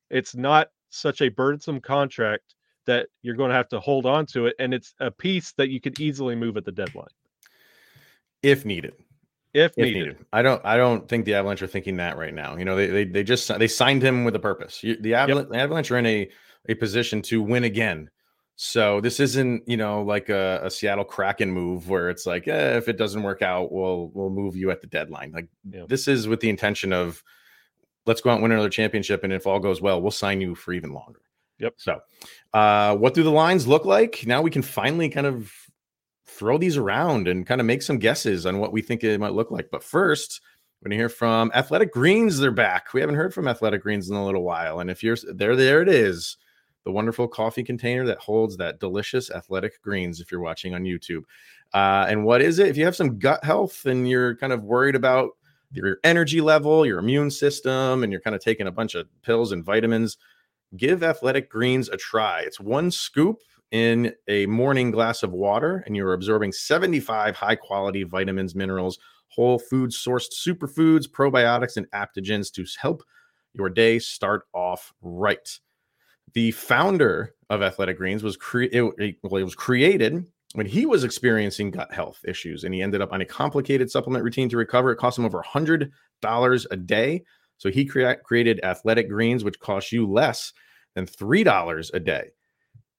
it's 0.10 0.36
not 0.36 0.69
such 0.89 1.22
a 1.22 1.29
burdensome 1.29 1.81
contract 1.81 2.55
that 2.86 3.07
you're 3.22 3.36
going 3.36 3.50
to 3.50 3.55
have 3.55 3.69
to 3.69 3.79
hold 3.79 4.05
on 4.05 4.25
to 4.27 4.45
it 4.45 4.55
and 4.60 4.74
it's 4.74 4.93
a 5.00 5.10
piece 5.10 5.53
that 5.53 5.69
you 5.69 5.79
could 5.79 6.00
easily 6.00 6.36
move 6.36 6.57
at 6.57 6.65
the 6.65 6.72
deadline 6.72 7.07
if 8.43 8.65
needed 8.65 8.93
if, 9.53 9.72
if 9.72 9.77
needed. 9.77 10.00
needed. 10.00 10.25
i 10.33 10.41
don't 10.41 10.62
i 10.65 10.77
don't 10.77 11.07
think 11.07 11.25
the 11.25 11.33
avalanche 11.33 11.62
are 11.62 11.67
thinking 11.67 11.98
that 11.98 12.17
right 12.17 12.33
now 12.33 12.55
you 12.57 12.65
know 12.65 12.75
they 12.75 12.88
they, 12.88 13.03
they 13.05 13.24
just 13.24 13.48
they 13.60 13.67
signed 13.67 14.01
him 14.01 14.24
with 14.24 14.36
a 14.36 14.39
purpose 14.39 14.81
the 14.81 15.13
avalanche, 15.13 15.50
yep. 15.51 15.62
avalanche 15.62 15.91
are 15.91 15.98
in 15.98 16.05
a 16.05 16.29
a 16.69 16.75
position 16.75 17.22
to 17.22 17.41
win 17.41 17.63
again 17.63 18.10
so 18.55 19.01
this 19.01 19.19
isn't 19.19 19.63
you 19.67 19.77
know 19.77 20.03
like 20.03 20.29
a, 20.29 20.62
a 20.63 20.69
seattle 20.69 21.03
kraken 21.03 21.51
move 21.51 21.89
where 21.89 22.10
it's 22.10 22.25
like 22.25 22.48
eh, 22.48 22.77
if 22.77 22.88
it 22.88 22.98
doesn't 22.98 23.24
work 23.24 23.41
out 23.41 23.72
we'll 23.72 24.12
we'll 24.13 24.29
move 24.29 24.55
you 24.55 24.72
at 24.72 24.81
the 24.81 24.88
deadline 24.88 25.31
like 25.33 25.48
yep. 25.69 25.88
this 25.88 26.07
is 26.07 26.27
with 26.27 26.39
the 26.39 26.50
intention 26.50 26.93
of 26.93 27.24
let's 28.05 28.22
go 28.22 28.29
out 28.29 28.33
and 28.33 28.43
win 28.43 28.51
another 28.51 28.69
championship. 28.69 29.24
And 29.24 29.31
if 29.31 29.48
all 29.48 29.60
goes 29.60 29.81
well, 29.81 30.01
we'll 30.01 30.12
sign 30.12 30.41
you 30.41 30.55
for 30.55 30.74
even 30.74 30.93
longer. 30.93 31.22
Yep. 31.60 31.74
So, 31.77 32.00
uh, 32.53 32.95
what 32.98 33.13
do 33.13 33.24
the 33.24 33.31
lines 33.31 33.67
look 33.67 33.86
like? 33.86 34.24
Now 34.25 34.41
we 34.41 34.51
can 34.51 34.62
finally 34.62 35.10
kind 35.10 35.27
of 35.27 35.51
throw 36.33 36.57
these 36.57 36.77
around 36.77 37.27
and 37.27 37.45
kind 37.45 37.61
of 37.61 37.67
make 37.67 37.81
some 37.81 37.99
guesses 37.99 38.45
on 38.45 38.59
what 38.59 38.73
we 38.73 38.81
think 38.81 39.03
it 39.03 39.19
might 39.19 39.33
look 39.33 39.51
like. 39.51 39.69
But 39.71 39.83
first, 39.83 40.41
we're 40.81 40.89
going 40.89 40.97
to 40.97 41.01
hear 41.01 41.09
from 41.09 41.51
Athletic 41.53 41.93
Greens. 41.93 42.39
They're 42.39 42.51
back. 42.51 42.93
We 42.93 42.99
haven't 42.99 43.15
heard 43.15 43.33
from 43.33 43.47
Athletic 43.47 43.83
Greens 43.83 44.09
in 44.09 44.15
a 44.15 44.25
little 44.25 44.43
while. 44.43 44.79
And 44.79 44.89
if 44.89 45.01
you're 45.03 45.17
there, 45.33 45.55
there 45.55 45.81
it 45.81 45.89
is 45.89 46.37
the 46.83 46.91
wonderful 46.91 47.27
coffee 47.27 47.63
container 47.63 48.05
that 48.05 48.17
holds 48.17 48.57
that 48.57 48.79
delicious 48.79 49.31
athletic 49.31 49.81
greens 49.81 50.19
if 50.19 50.31
you're 50.31 50.41
watching 50.41 50.75
on 50.75 50.83
YouTube. 50.83 51.23
Uh, 51.73 52.05
and 52.09 52.25
what 52.25 52.41
is 52.41 52.59
it? 52.59 52.67
If 52.67 52.77
you 52.77 52.85
have 52.85 52.95
some 52.95 53.17
gut 53.17 53.43
health 53.43 53.85
and 53.85 54.07
you're 54.07 54.35
kind 54.35 54.51
of 54.53 54.63
worried 54.63 54.95
about 54.95 55.31
your 55.71 55.97
energy 56.03 56.41
level, 56.41 56.85
your 56.85 56.99
immune 56.99 57.31
system, 57.31 58.03
and 58.03 58.11
you're 58.11 58.21
kind 58.21 58.35
of 58.35 58.43
taking 58.43 58.67
a 58.67 58.71
bunch 58.71 58.95
of 58.95 59.07
pills 59.21 59.51
and 59.53 59.63
vitamins, 59.63 60.17
give 60.75 61.03
Athletic 61.03 61.49
Greens 61.49 61.89
a 61.89 61.97
try. 61.97 62.41
It's 62.41 62.59
one 62.59 62.91
scoop 62.91 63.39
in 63.73 64.13
a 64.27 64.45
morning 64.45 64.91
glass 64.91 65.23
of 65.23 65.33
water, 65.33 65.83
and 65.87 65.95
you're 65.95 66.13
absorbing 66.13 66.51
75 66.51 67.35
high 67.35 67.55
quality 67.55 68.03
vitamins, 68.03 68.53
minerals, 68.53 68.99
whole 69.29 69.57
food 69.57 69.89
sourced 69.89 70.27
superfoods, 70.31 71.09
probiotics, 71.09 71.75
and 71.75 71.89
adaptogens 71.89 72.53
to 72.53 72.65
help 72.79 73.03
your 73.53 73.69
day 73.69 73.97
start 73.97 74.43
off 74.53 74.93
right. 75.01 75.59
The 76.33 76.51
founder 76.51 77.33
of 77.49 77.63
Athletic 77.63 77.97
Greens 77.97 78.21
was 78.23 78.37
cre- 78.37 78.63
it, 78.71 79.15
well, 79.23 79.41
it 79.41 79.43
was 79.43 79.55
created 79.55 80.23
when 80.53 80.67
he 80.67 80.85
was 80.85 81.03
experiencing 81.03 81.71
gut 81.71 81.91
health 81.91 82.19
issues 82.27 82.63
and 82.63 82.75
he 82.75 82.81
ended 82.83 83.01
up 83.01 83.11
on 83.11 83.21
a 83.21 83.25
complicated 83.25 83.89
supplement 83.89 84.23
routine 84.23 84.49
to 84.49 84.57
recover. 84.57 84.91
It 84.91 84.97
cost 84.97 85.17
him 85.17 85.25
over 85.25 85.41
$100 85.41 85.91
a 86.69 86.77
day. 86.77 87.23
So 87.57 87.71
he 87.71 87.85
crea- 87.85 88.17
created 88.23 88.59
Athletic 88.63 89.09
Greens, 89.09 89.43
which 89.43 89.59
costs 89.59 89.91
you 89.91 90.05
less 90.05 90.53
than 90.93 91.07
$3 91.07 91.91
a 91.93 91.99
day. 91.99 92.29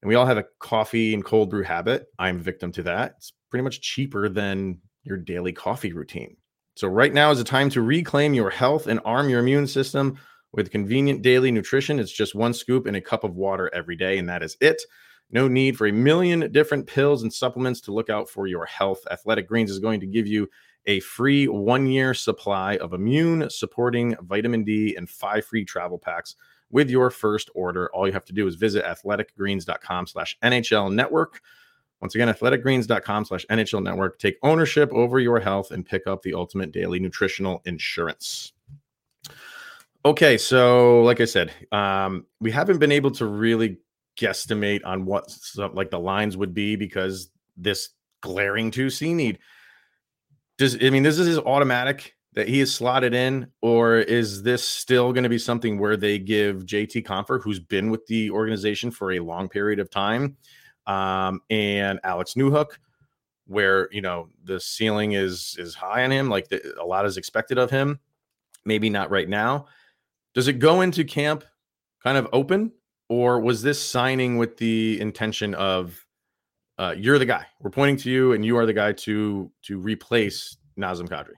And 0.04 0.10
we 0.10 0.16
all 0.16 0.26
have 0.26 0.36
a 0.36 0.44
coffee 0.58 1.14
and 1.14 1.24
cold 1.24 1.48
brew 1.48 1.62
habit. 1.62 2.08
I'm 2.18 2.38
victim 2.38 2.70
to 2.72 2.82
that. 2.82 3.14
It's 3.16 3.32
pretty 3.48 3.62
much 3.62 3.80
cheaper 3.80 4.28
than 4.28 4.78
your 5.02 5.16
daily 5.16 5.50
coffee 5.50 5.94
routine. 5.94 6.36
So, 6.76 6.88
right 6.88 7.10
now 7.10 7.30
is 7.30 7.38
the 7.38 7.44
time 7.44 7.70
to 7.70 7.80
reclaim 7.80 8.34
your 8.34 8.50
health 8.50 8.86
and 8.86 9.00
arm 9.06 9.30
your 9.30 9.40
immune 9.40 9.66
system 9.66 10.18
with 10.52 10.70
convenient 10.70 11.22
daily 11.22 11.50
nutrition. 11.50 11.98
It's 11.98 12.12
just 12.12 12.34
one 12.34 12.52
scoop 12.52 12.86
in 12.86 12.96
a 12.96 13.00
cup 13.00 13.24
of 13.24 13.34
water 13.34 13.70
every 13.72 13.96
day, 13.96 14.18
and 14.18 14.28
that 14.28 14.42
is 14.42 14.58
it. 14.60 14.82
No 15.30 15.48
need 15.48 15.78
for 15.78 15.86
a 15.86 15.92
million 15.92 16.52
different 16.52 16.86
pills 16.86 17.22
and 17.22 17.32
supplements 17.32 17.80
to 17.80 17.94
look 17.94 18.10
out 18.10 18.28
for 18.28 18.46
your 18.46 18.66
health. 18.66 19.00
Athletic 19.10 19.48
Greens 19.48 19.70
is 19.70 19.78
going 19.78 20.00
to 20.00 20.06
give 20.06 20.26
you 20.26 20.50
a 20.84 21.00
free 21.00 21.48
one 21.48 21.86
year 21.86 22.12
supply 22.12 22.76
of 22.76 22.92
immune 22.92 23.48
supporting 23.48 24.16
vitamin 24.20 24.64
D 24.64 24.96
and 24.96 25.08
five 25.08 25.46
free 25.46 25.64
travel 25.64 25.98
packs 25.98 26.36
with 26.74 26.90
your 26.90 27.08
first 27.08 27.48
order. 27.54 27.88
All 27.94 28.04
you 28.06 28.12
have 28.12 28.24
to 28.24 28.32
do 28.32 28.48
is 28.48 28.56
visit 28.56 28.84
athleticgreens.com 28.84 30.08
slash 30.08 30.36
NHL 30.42 30.92
network. 30.92 31.40
Once 32.00 32.16
again, 32.16 32.28
athleticgreens.com 32.28 33.24
slash 33.26 33.46
NHL 33.46 33.80
network. 33.80 34.18
Take 34.18 34.36
ownership 34.42 34.92
over 34.92 35.20
your 35.20 35.38
health 35.38 35.70
and 35.70 35.86
pick 35.86 36.08
up 36.08 36.22
the 36.22 36.34
ultimate 36.34 36.72
daily 36.72 36.98
nutritional 36.98 37.62
insurance. 37.64 38.52
Okay, 40.04 40.36
so 40.36 41.02
like 41.02 41.20
I 41.20 41.26
said, 41.26 41.52
um, 41.70 42.26
we 42.40 42.50
haven't 42.50 42.78
been 42.78 42.92
able 42.92 43.12
to 43.12 43.24
really 43.24 43.78
guesstimate 44.18 44.84
on 44.84 45.06
what 45.06 45.30
some, 45.30 45.74
like 45.74 45.90
the 45.90 46.00
lines 46.00 46.36
would 46.36 46.54
be 46.54 46.74
because 46.74 47.30
this 47.56 47.90
glaring 48.20 48.72
2C 48.72 49.14
need. 49.14 49.38
Does 50.58 50.76
I 50.82 50.90
mean 50.90 51.04
this 51.04 51.18
is 51.18 51.38
automatic 51.38 52.13
that 52.34 52.48
he 52.48 52.60
is 52.60 52.74
slotted 52.74 53.14
in, 53.14 53.46
or 53.62 53.96
is 53.96 54.42
this 54.42 54.68
still 54.68 55.12
going 55.12 55.22
to 55.22 55.28
be 55.28 55.38
something 55.38 55.78
where 55.78 55.96
they 55.96 56.18
give 56.18 56.66
JT 56.66 57.04
Compher, 57.04 57.40
who's 57.40 57.60
been 57.60 57.90
with 57.90 58.06
the 58.06 58.30
organization 58.30 58.90
for 58.90 59.12
a 59.12 59.20
long 59.20 59.48
period 59.48 59.78
of 59.78 59.88
time, 59.88 60.36
um, 60.86 61.40
and 61.48 62.00
Alex 62.02 62.34
Newhook, 62.34 62.72
where 63.46 63.88
you 63.92 64.00
know 64.00 64.28
the 64.42 64.58
ceiling 64.58 65.12
is 65.12 65.56
is 65.58 65.74
high 65.74 66.04
on 66.04 66.10
him, 66.10 66.28
like 66.28 66.48
the, 66.48 66.74
a 66.80 66.84
lot 66.84 67.06
is 67.06 67.16
expected 67.16 67.56
of 67.56 67.70
him. 67.70 68.00
Maybe 68.64 68.90
not 68.90 69.10
right 69.10 69.28
now. 69.28 69.66
Does 70.34 70.48
it 70.48 70.54
go 70.54 70.80
into 70.80 71.04
camp 71.04 71.44
kind 72.02 72.18
of 72.18 72.28
open, 72.32 72.72
or 73.08 73.38
was 73.38 73.62
this 73.62 73.80
signing 73.80 74.38
with 74.38 74.56
the 74.56 75.00
intention 75.00 75.54
of 75.54 76.04
uh, 76.78 76.94
you're 76.96 77.20
the 77.20 77.26
guy? 77.26 77.46
We're 77.60 77.70
pointing 77.70 77.98
to 77.98 78.10
you, 78.10 78.32
and 78.32 78.44
you 78.44 78.56
are 78.58 78.66
the 78.66 78.72
guy 78.72 78.92
to 78.92 79.52
to 79.62 79.78
replace 79.78 80.56
Nazem 80.76 81.08
Kadri. 81.08 81.34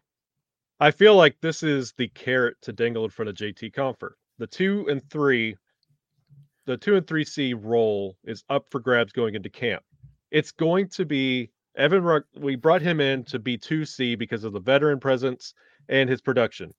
I 0.78 0.90
feel 0.90 1.16
like 1.16 1.40
this 1.40 1.62
is 1.62 1.94
the 1.96 2.08
carrot 2.08 2.56
to 2.62 2.72
dangle 2.72 3.04
in 3.04 3.10
front 3.10 3.30
of 3.30 3.34
JT 3.34 3.72
Compher. 3.72 4.10
The 4.38 4.46
two 4.46 4.86
and 4.90 5.02
three, 5.08 5.56
the 6.66 6.76
two 6.76 6.96
and 6.96 7.06
three 7.06 7.24
C 7.24 7.54
role 7.54 8.16
is 8.24 8.44
up 8.50 8.66
for 8.70 8.80
grabs 8.80 9.12
going 9.12 9.34
into 9.34 9.48
camp. 9.48 9.82
It's 10.30 10.52
going 10.52 10.88
to 10.90 11.06
be 11.06 11.50
Evan. 11.76 12.02
Ruck, 12.02 12.24
we 12.36 12.56
brought 12.56 12.82
him 12.82 13.00
in 13.00 13.24
to 13.24 13.38
be 13.38 13.56
two 13.56 13.86
C 13.86 14.16
because 14.16 14.44
of 14.44 14.52
the 14.52 14.60
veteran 14.60 15.00
presence 15.00 15.54
and 15.88 16.10
his 16.10 16.20
production. 16.20 16.74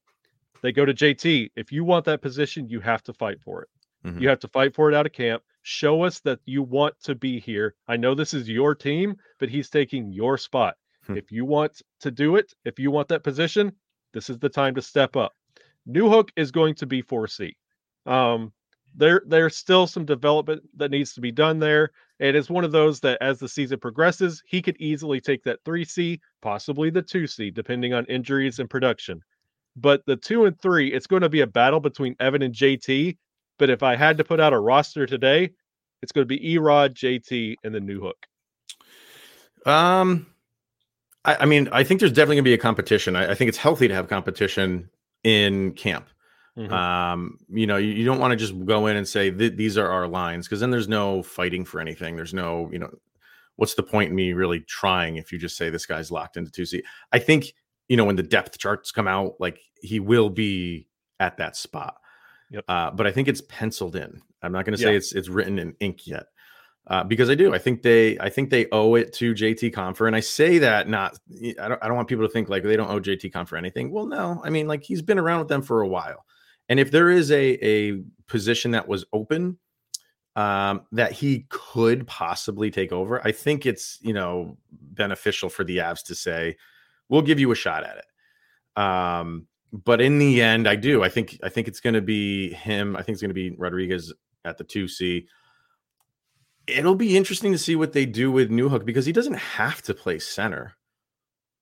They 0.62 0.72
go 0.72 0.86
to 0.86 0.94
JT. 0.94 1.50
If 1.56 1.72
you 1.72 1.84
want 1.84 2.06
that 2.06 2.22
position, 2.22 2.70
you 2.70 2.80
have 2.82 3.01
to 3.04 3.13
fight 3.13 3.42
for 3.42 3.63
it. 3.63 3.70
Mm-hmm. 4.06 4.22
You 4.22 4.30
have 4.30 4.39
to 4.39 4.48
fight 4.48 4.75
for 4.75 4.89
it 4.89 4.96
out 4.96 5.08
of 5.08 5.12
camp. 5.12 5.42
Show 5.63 6.04
us 6.04 6.20
that 6.22 6.39
you 6.46 6.62
want 6.62 6.96
to 7.04 7.16
be 7.16 7.39
here. 7.39 7.75
I 7.88 7.98
know 7.98 8.13
this 8.13 8.34
is 8.34 8.48
your 8.48 8.75
team, 8.75 9.16
but 9.39 9.50
he's 9.50 9.70
taking 9.70 10.12
your 10.12 10.38
spot. 10.38 10.75
Hmm. 11.06 11.18
If 11.18 11.32
you 11.32 11.46
want 11.46 11.82
to 12.01 12.12
do 12.12 12.36
it, 12.36 12.54
if 12.63 12.80
you 12.80 12.92
want 12.92 13.08
that 13.10 13.24
position, 13.24 13.74
this 14.13 14.29
is 14.29 14.39
the 14.39 14.49
time 14.49 14.75
to 14.75 14.81
step 14.81 15.15
up. 15.15 15.33
Newhook 15.87 16.29
is 16.35 16.51
going 16.51 16.75
to 16.75 16.85
be 16.85 17.01
4C. 17.01 17.53
Um, 18.05 18.51
there, 18.95 19.21
there's 19.27 19.55
still 19.55 19.87
some 19.87 20.05
development 20.05 20.63
that 20.75 20.91
needs 20.91 21.13
to 21.13 21.21
be 21.21 21.31
done 21.31 21.59
there. 21.59 21.91
And 22.19 22.35
it's 22.35 22.49
one 22.49 22.63
of 22.63 22.71
those 22.71 22.99
that 23.01 23.19
as 23.21 23.39
the 23.39 23.47
season 23.47 23.79
progresses, 23.79 24.41
he 24.45 24.61
could 24.61 24.77
easily 24.77 25.21
take 25.21 25.43
that 25.43 25.63
3C, 25.63 26.19
possibly 26.41 26.89
the 26.89 27.03
2C, 27.03 27.53
depending 27.53 27.93
on 27.93 28.05
injuries 28.05 28.59
and 28.59 28.69
production. 28.69 29.21
But 29.75 30.03
the 30.07 30.15
two 30.15 30.45
and 30.45 30.59
three, 30.59 30.91
it's 30.91 31.05
going 31.05 31.21
to 31.21 31.29
be 31.29 31.41
a 31.41 31.47
battle 31.47 31.79
between 31.79 32.15
Evan 32.19 32.41
and 32.41 32.53
JT. 32.53 33.15
But 33.59 33.69
if 33.69 33.83
I 33.83 33.95
had 33.95 34.17
to 34.17 34.23
put 34.23 34.39
out 34.39 34.53
a 34.53 34.59
roster 34.59 35.05
today, 35.05 35.51
it's 36.01 36.11
going 36.11 36.27
to 36.27 36.35
be 36.35 36.39
Erod, 36.55 36.95
JT, 36.95 37.55
and 37.63 37.75
the 37.75 37.79
Newhook. 37.79 38.13
Um, 39.71 40.25
I, 41.27 41.38
I 41.41 41.46
mean, 41.46 41.69
I 41.72 41.84
think 41.84 42.00
there's 42.00 42.12
definitely 42.12 42.38
going 42.38 42.46
to 42.46 42.50
be 42.50 42.53
a 42.53 42.57
competition. 42.57 43.15
I, 43.15 43.31
I, 43.31 43.36
think 43.36 43.50
it's 43.50 43.57
healthy 43.57 43.88
to 43.88 43.93
have 43.93 44.07
competition 44.07 44.89
in 45.24 45.74
camp. 45.74 46.07
Mm-hmm. 46.57 46.74
Um, 46.74 47.38
you 47.50 47.67
know, 47.67 47.77
you, 47.77 47.91
you 47.91 48.05
don't 48.05 48.19
want 48.19 48.31
to 48.31 48.36
just 48.36 48.65
go 48.65 48.88
in 48.88 48.96
and 48.96 49.07
say 49.07 49.29
these 49.29 49.77
are 49.77 49.89
our 49.89 50.07
lines 50.07 50.48
because 50.48 50.62
then 50.62 50.72
there's 50.72 50.88
no 50.88 51.22
fighting 51.22 51.65
for 51.65 51.79
anything. 51.79 52.15
There's 52.15 52.34
no, 52.34 52.69
you 52.72 52.79
know, 52.79 52.89
what's 53.57 53.75
the 53.75 53.84
point 53.84 54.10
in 54.10 54.15
me 54.15 54.34
really 54.34 54.62
trying 54.62 55.17
if 55.17 55.31
you 55.31 55.38
just 55.38 55.57
say 55.57 55.69
this 55.69 55.86
guy's 55.86 56.10
locked 56.10 56.38
into 56.38 56.50
two 56.50 56.65
C? 56.65 56.81
I 57.12 57.19
think 57.19 57.53
you 57.89 57.96
know 57.96 58.05
when 58.05 58.15
the 58.15 58.24
depth 58.24 58.57
charts 58.57 58.91
come 58.91 59.07
out, 59.07 59.36
like 59.39 59.60
he 59.81 60.00
will 60.00 60.31
be 60.31 60.88
at 61.19 61.38
that 61.38 61.55
spot. 61.55 61.98
Yep. 62.50 62.63
Uh, 62.67 62.89
but 62.89 63.05
I 63.05 63.12
think 63.12 63.27
it's 63.27 63.41
penciled 63.41 63.96
in. 63.96 64.19
I'm 64.41 64.51
not 64.51 64.65
going 64.65 64.75
to 64.75 64.81
say 64.81 64.91
yeah. 64.91 64.98
it's 64.98 65.13
it's 65.13 65.29
written 65.29 65.60
in 65.60 65.75
ink 65.79 66.07
yet 66.07 66.25
uh, 66.89 67.03
because 67.03 67.29
I 67.29 67.36
do. 67.36 67.53
I 67.53 67.58
think 67.58 67.82
they 67.82 68.17
I 68.20 68.29
think 68.29 68.50
they 68.50 68.67
owe 68.72 68.96
it 68.96 69.12
to 69.13 69.34
JT 69.34 69.74
Compher, 69.74 70.08
and 70.08 70.15
I 70.15 70.22
say 70.22 70.58
that 70.60 70.88
not 70.88 71.20
I 71.60 71.67
don't 71.67 71.84
I 71.84 71.88
don't 71.88 71.98
want 71.98 72.08
people 72.08 72.25
to 72.25 72.32
think 72.32 72.50
like 72.50 72.63
they 72.63 72.77
don't 72.77 72.89
owe 72.89 73.00
JT 73.00 73.32
Compher 73.34 73.58
anything. 73.58 73.91
Well, 73.91 74.06
no, 74.06 74.41
I 74.44 74.50
mean 74.50 74.67
like 74.67 74.84
he's 74.84 75.01
been 75.01 75.20
around 75.20 75.39
with 75.39 75.50
them 75.50 75.62
for 75.62 75.82
a 75.82 75.88
while, 75.88 76.25
and 76.70 76.79
if 76.79 76.91
there 76.91 77.10
is 77.10 77.32
a 77.32 77.65
a 77.65 78.01
position 78.27 78.72
that 78.72 78.88
was 78.88 79.06
open 79.12 79.58
um, 80.38 80.84
that 80.94 81.12
he 81.12 81.46
could 81.50 82.08
possibly 82.08 82.72
take 82.72 82.94
over, 82.94 83.25
I 83.25 83.34
think 83.34 83.65
it's 83.65 84.00
you 84.01 84.13
know 84.13 84.58
beneficial 84.72 85.50
for 85.50 85.65
the 85.65 85.77
Avs 85.77 86.03
to 86.06 86.15
say 86.15 86.56
we'll 87.10 87.22
give 87.22 87.39
you 87.39 87.51
a 87.51 87.56
shot 87.56 87.84
at 87.84 87.98
it. 87.98 88.82
Um, 88.82 89.48
but 89.74 90.00
in 90.00 90.20
the 90.20 90.41
end, 90.41 90.70
I 90.70 90.77
do. 90.77 91.03
I 91.03 91.10
think 91.10 91.38
I 91.44 91.50
think 91.50 91.67
it's 91.67 91.82
going 91.82 91.96
to 91.96 92.01
be 92.01 92.53
him. 92.53 92.96
I 92.96 93.01
think 93.01 93.15
it's 93.15 93.22
going 93.22 93.29
to 93.29 93.34
be 93.36 93.51
Rodrigues 93.58 94.13
at 94.46 94.58
the 94.58 94.63
two 94.63 94.88
C 94.88 95.27
it'll 96.67 96.95
be 96.95 97.17
interesting 97.17 97.51
to 97.53 97.57
see 97.57 97.75
what 97.75 97.93
they 97.93 98.05
do 98.05 98.31
with 98.31 98.51
Newhook 98.51 98.86
because 98.86 99.05
he 99.05 99.12
doesn't 99.12 99.38
have 99.38 99.81
to 99.83 99.93
play 99.93 100.19
center. 100.19 100.74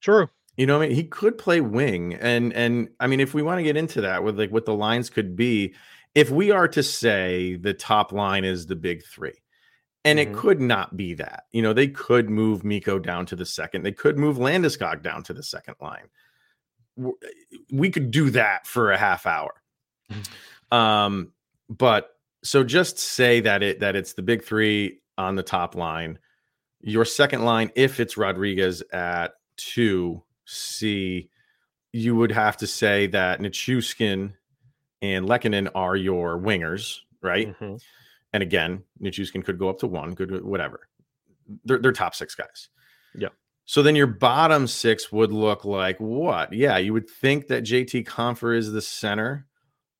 True. 0.01 0.29
You 0.57 0.65
know, 0.65 0.81
I 0.81 0.87
mean, 0.87 0.95
he 0.95 1.03
could 1.03 1.37
play 1.37 1.61
wing, 1.61 2.13
and 2.13 2.53
and 2.53 2.89
I 2.99 3.07
mean, 3.07 3.19
if 3.19 3.33
we 3.33 3.43
want 3.43 3.59
to 3.59 3.63
get 3.63 3.75
into 3.77 4.01
that 4.01 4.23
with 4.23 4.39
like 4.39 4.51
what 4.51 4.65
the 4.65 4.73
lines 4.73 5.09
could 5.09 5.35
be, 5.35 5.75
if 6.13 6.29
we 6.29 6.51
are 6.51 6.67
to 6.69 6.81
say 6.81 7.55
the 7.55 7.73
top 7.73 8.13
line 8.13 8.45
is 8.45 8.65
the 8.65 8.75
big 8.75 9.03
three, 9.03 9.41
and 10.05 10.17
mm-hmm. 10.17 10.31
it 10.31 10.37
could 10.37 10.61
not 10.61 10.95
be 10.95 11.15
that. 11.15 11.43
You 11.51 11.61
know, 11.61 11.73
they 11.73 11.89
could 11.89 12.29
move 12.29 12.63
Mikko 12.63 12.99
down 12.99 13.25
to 13.27 13.35
the 13.35 13.45
second. 13.45 13.83
They 13.83 13.91
could 13.91 14.17
move 14.17 14.37
Landeskog 14.37 15.01
down 15.01 15.23
to 15.23 15.33
the 15.33 15.43
second 15.43 15.75
line. 15.81 16.07
We 17.69 17.89
could 17.89 18.11
do 18.11 18.29
that 18.29 18.65
for 18.65 18.91
a 18.91 18.97
half 18.97 19.25
hour. 19.25 19.61
Mm-hmm. 20.11 20.21
Um, 20.71 21.31
but 21.69 22.14
so 22.45 22.63
just 22.63 22.99
say 22.99 23.39
that 23.41 23.63
it 23.63 23.79
that 23.79 23.95
it's 23.95 24.13
the 24.13 24.21
big 24.21 24.43
three 24.43 24.99
on 25.17 25.35
the 25.35 25.43
top 25.43 25.75
line. 25.75 26.19
Your 26.81 27.05
second 27.05 27.43
line, 27.43 27.71
if 27.75 27.99
it's 27.99 28.17
Rodrigues 28.17 28.83
at 28.93 29.33
two 29.57 30.21
C, 30.45 31.29
you 31.91 32.15
would 32.15 32.31
have 32.31 32.57
to 32.57 32.67
say 32.67 33.07
that 33.07 33.39
Nichushkin 33.39 34.33
and 35.01 35.25
Lehkonen 35.27 35.71
are 35.73 35.95
your 35.95 36.39
wingers, 36.39 36.99
right? 37.21 37.47
Mm-hmm. 37.47 37.77
And 38.33 38.43
again, 38.43 38.83
Nichushkin 39.01 39.43
could 39.43 39.57
go 39.57 39.69
up 39.69 39.79
to 39.79 39.87
one, 39.87 40.13
could 40.13 40.43
whatever. 40.43 40.87
They're, 41.63 41.79
they're 41.79 41.93
top 41.93 42.13
six 42.13 42.35
guys. 42.35 42.69
Yeah. 43.15 43.29
So 43.65 43.81
then 43.81 43.95
your 43.95 44.07
bottom 44.07 44.67
six 44.67 45.11
would 45.11 45.31
look 45.31 45.65
like 45.65 45.99
what? 45.99 46.53
Yeah, 46.53 46.77
you 46.77 46.93
would 46.93 47.09
think 47.09 47.47
that 47.47 47.63
JT 47.63 48.05
Compher 48.05 48.55
is 48.55 48.71
the 48.71 48.81
center 48.81 49.47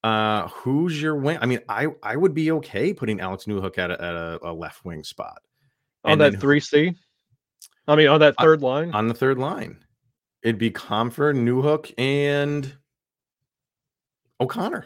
uh, 0.05 0.47
who's 0.50 1.01
your 1.01 1.15
wing? 1.15 1.39
I 1.41 1.47
mean, 1.47 1.62
I 1.67 1.88
I 2.03 2.15
would 2.15 2.35
be 2.35 2.51
okay 2.51 2.93
putting 2.93 3.19
Alex 3.19 3.45
Newhook 3.45 3.79
at 3.79 3.89
a, 3.89 3.93
at 3.93 4.13
a, 4.13 4.39
a 4.43 4.53
left 4.53 4.85
wing 4.85 5.03
spot 5.03 5.41
on 6.03 6.19
that 6.19 6.39
three 6.39 6.59
C. 6.59 6.93
I 7.88 7.95
mean, 7.95 8.07
on 8.07 8.19
that 8.19 8.35
third 8.39 8.62
line. 8.62 8.93
On 8.93 9.07
the 9.07 9.15
third 9.15 9.39
line, 9.39 9.83
it'd 10.43 10.59
be 10.59 10.69
Compher, 10.69 11.33
Newhook, 11.33 11.91
and 11.97 12.71
O'Connor. 14.39 14.85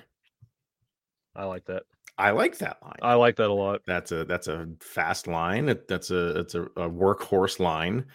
I 1.35 1.43
like 1.43 1.65
that. 1.65 1.83
I 2.17 2.31
like 2.31 2.57
that 2.59 2.77
line. 2.81 2.99
I 3.01 3.15
like 3.15 3.35
that 3.35 3.49
a 3.49 3.53
lot. 3.53 3.81
That's 3.85 4.13
a 4.13 4.23
that's 4.23 4.47
a 4.47 4.69
fast 4.79 5.27
line. 5.27 5.65
That's 5.89 6.11
a 6.11 6.39
it's 6.39 6.55
a, 6.55 6.63
a 6.63 6.89
workhorse 6.89 7.59
line. 7.59 8.05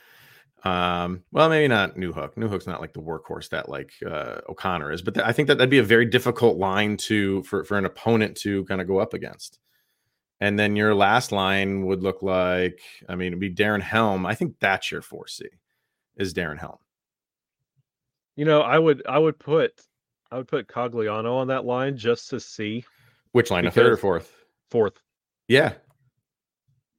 Um, 0.64 1.22
well, 1.30 1.50
maybe 1.50 1.68
not 1.68 1.96
Newhook. 1.96 2.36
Newhook's 2.36 2.66
not 2.66 2.80
like 2.80 2.94
the 2.94 3.00
workhorse 3.02 3.50
that 3.50 3.68
like 3.68 3.92
uh, 4.06 4.40
O'Connor 4.48 4.92
is, 4.92 5.02
but 5.02 5.14
th- 5.14 5.26
I 5.26 5.30
think 5.32 5.48
that 5.48 5.58
that'd 5.58 5.68
be 5.68 5.78
a 5.78 5.82
very 5.84 6.06
difficult 6.06 6.56
line 6.56 6.96
to 6.98 7.42
for 7.42 7.64
for 7.64 7.76
an 7.76 7.84
opponent 7.84 8.36
to 8.38 8.64
kind 8.64 8.80
of 8.80 8.86
go 8.86 8.98
up 8.98 9.12
against. 9.12 9.58
And 10.40 10.58
then 10.58 10.74
your 10.74 10.94
last 10.94 11.32
line 11.32 11.84
would 11.86 12.02
look 12.02 12.22
like, 12.22 12.80
I 13.08 13.14
mean, 13.14 13.28
it'd 13.28 13.40
be 13.40 13.54
Darren 13.54 13.80
Helm. 13.82 14.26
I 14.26 14.34
think 14.34 14.56
that's 14.58 14.90
your 14.90 15.00
4C 15.00 15.42
is 16.16 16.34
Darren 16.34 16.58
Helm. 16.58 16.78
You 18.36 18.44
know, 18.44 18.62
I 18.62 18.78
would 18.78 19.06
I 19.06 19.18
would 19.18 19.38
put 19.38 19.80
I 20.30 20.38
would 20.38 20.48
put 20.48 20.66
Cogliano 20.66 21.34
on 21.36 21.48
that 21.48 21.64
line 21.66 21.96
just 21.96 22.30
to 22.30 22.40
see 22.40 22.84
Which 23.32 23.50
line, 23.50 23.66
a 23.66 23.70
third 23.70 23.92
or 23.92 23.96
fourth? 23.96 24.32
fourth. 24.70 24.94
Yeah. 25.46 25.74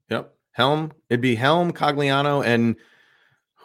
Yep. 0.09 0.33
Helm. 0.51 0.91
It'd 1.09 1.19
be 1.21 1.35
Helm, 1.35 1.73
Cogliano, 1.73 2.45
and 2.45 2.75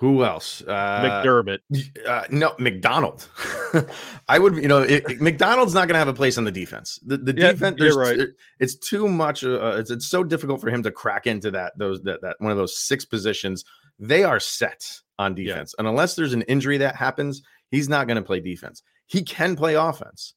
who 0.00 0.25
else? 0.25 0.62
Uh, 0.66 1.23
McDermott. 1.23 1.59
Uh, 2.07 2.25
no, 2.30 2.54
MacDonald. 2.59 3.28
I 4.30 4.38
would, 4.38 4.57
you 4.57 4.66
know, 4.66 4.78
it, 4.80 5.04
it- 5.11 5.21
MacDonald's 5.21 5.75
not 5.75 5.88
going 5.88 5.95
to 5.95 5.99
have 5.99 6.09
a 6.09 6.14
place 6.14 6.38
on 6.38 6.45
the 6.45 6.50
defense. 6.50 6.99
The, 7.04 7.19
the 7.19 7.35
Yeah, 7.37 7.52
defense, 7.52 7.76
there's, 7.78 7.97
right. 7.97 8.19
it- 8.19 8.30
it's 8.59 8.75
too 8.76 9.09
much. 9.09 9.45
Uh, 9.45 9.76
it's 9.78 9.90
it's 9.90 10.07
so 10.07 10.25
difficult 10.25 10.62
for 10.62 10.71
him 10.71 10.83
to 10.85 10.90
crack 10.90 11.26
into 11.26 11.50
that 11.50 11.76
those 11.76 12.00
that 12.04 12.23
that 12.23 12.37
one 12.38 12.50
of 12.50 12.57
those 12.57 12.76
six 12.78 13.04
positions. 13.04 13.64
They 13.99 14.25
are 14.25 14.40
set 14.40 14.90
on 15.19 15.37
Yeah. 15.37 15.45
defense, 15.49 15.75
and 15.78 15.87
unless 15.87 16.14
there's 16.16 16.33
an 16.33 16.42
injury 16.42 16.78
that 16.78 16.97
happens, 16.97 17.42
he's 17.71 17.87
not 17.90 18.07
going 18.07 18.16
to 18.16 18.23
play 18.23 18.40
defense. 18.40 18.83
He 19.07 19.23
can 19.23 19.54
play 19.54 19.75
offense. 19.75 20.33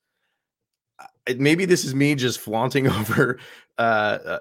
Uh, 1.00 1.06
Maybe 1.38 1.64
this 1.64 1.86
is 1.86 1.96
me 1.96 2.16
just 2.16 2.42
flaunting 2.42 2.88
over 3.00 3.40
uh, 3.78 3.82
uh, 3.82 4.40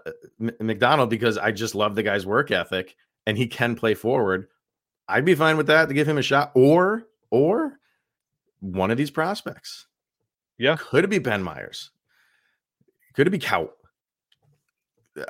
MacDonald 0.58 1.10
because 1.10 1.38
I 1.38 1.52
just 1.52 1.76
love 1.76 1.94
the 1.94 2.02
guy's 2.02 2.26
work 2.26 2.50
ethic, 2.50 2.96
and 3.24 3.38
he 3.38 3.46
can 3.46 3.76
play 3.76 3.94
forward. 3.94 4.48
I'd 5.12 5.24
be 5.24 5.34
fine 5.34 5.56
with 5.56 5.66
that 5.68 5.88
to 5.88 5.94
give 5.94 6.08
him 6.08 6.18
a 6.18 6.22
shot, 6.22 6.52
or 6.54 7.06
or 7.30 7.78
one 8.60 8.90
of 8.90 8.96
these 8.96 9.10
prospects. 9.10 9.86
Yeah. 10.58 10.76
could 10.78 11.04
it 11.04 11.08
be 11.10 11.18
Ben 11.18 11.42
Meyers? 11.42 11.90
Could 13.14 13.26
it 13.26 13.30
be 13.30 13.38
Kaut? 13.38 13.70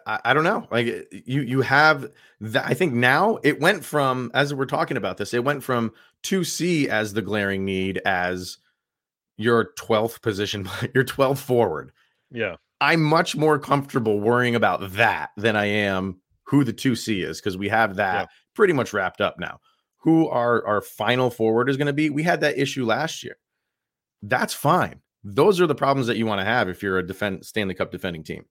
I, 0.07 0.21
I 0.27 0.35
don't 0.35 0.45
know. 0.45 0.67
Like 0.71 0.87
eh, 0.87 1.03
you, 1.25 1.41
you 1.43 1.61
have 1.63 2.11
that. 2.41 2.67
I 2.67 2.75
think 2.75 2.93
now 2.95 3.39
it 3.43 3.61
went 3.61 3.85
from 3.85 4.31
as 4.35 4.55
we're 4.55 4.67
talking 4.67 4.97
about 4.97 5.17
this, 5.17 5.35
it 5.35 5.43
went 5.45 5.63
from 5.65 5.93
two 6.23 6.45
C 6.45 6.89
as 6.89 7.13
the 7.15 7.23
glaring 7.23 7.65
need 7.65 8.01
as 8.05 8.59
your 9.39 9.73
twelfth 9.77 10.23
position, 10.23 10.69
your 10.95 11.05
twelfth 11.05 11.41
forward. 11.43 11.93
Yeah. 12.31 12.57
I'm 12.81 13.03
much 13.03 13.37
more 13.37 13.59
comfortable 13.61 14.19
worrying 14.21 14.55
about 14.57 14.93
that 14.95 15.31
than 15.37 15.55
I 15.55 15.67
am 15.67 16.21
who 16.45 16.65
the 16.65 16.73
2C 16.73 17.25
is 17.25 17.41
because 17.41 17.57
we 17.57 17.69
have 17.69 17.95
that 17.97 18.23
Yeah. 18.23 18.27
pretty 18.57 18.73
much 18.73 18.93
wrapped 18.93 19.21
up 19.21 19.39
now. 19.39 19.61
Who 20.03 20.29
our, 20.29 20.67
our 20.67 20.81
final 20.81 21.31
forward 21.31 21.69
is 21.69 21.77
going 21.77 21.87
to 21.87 21.93
be. 21.93 22.11
We 22.11 22.23
had 22.23 22.41
that 22.41 22.59
issue 22.59 22.85
last 22.85 23.23
year. 23.23 23.37
That's 24.23 24.55
fine. 24.55 25.01
Those 25.25 25.61
are 25.61 25.67
the 25.67 25.75
problems 25.75 26.09
that 26.09 26.17
you 26.17 26.27
want 26.27 26.41
to 26.41 26.45
have 26.45 26.69
if 26.69 26.83
you're 26.83 26.99
a 26.99 27.07
defend 27.07 27.45
Stanley 27.45 27.75
Cup 27.75 27.93
defending 27.93 28.25
team. 28.25 28.45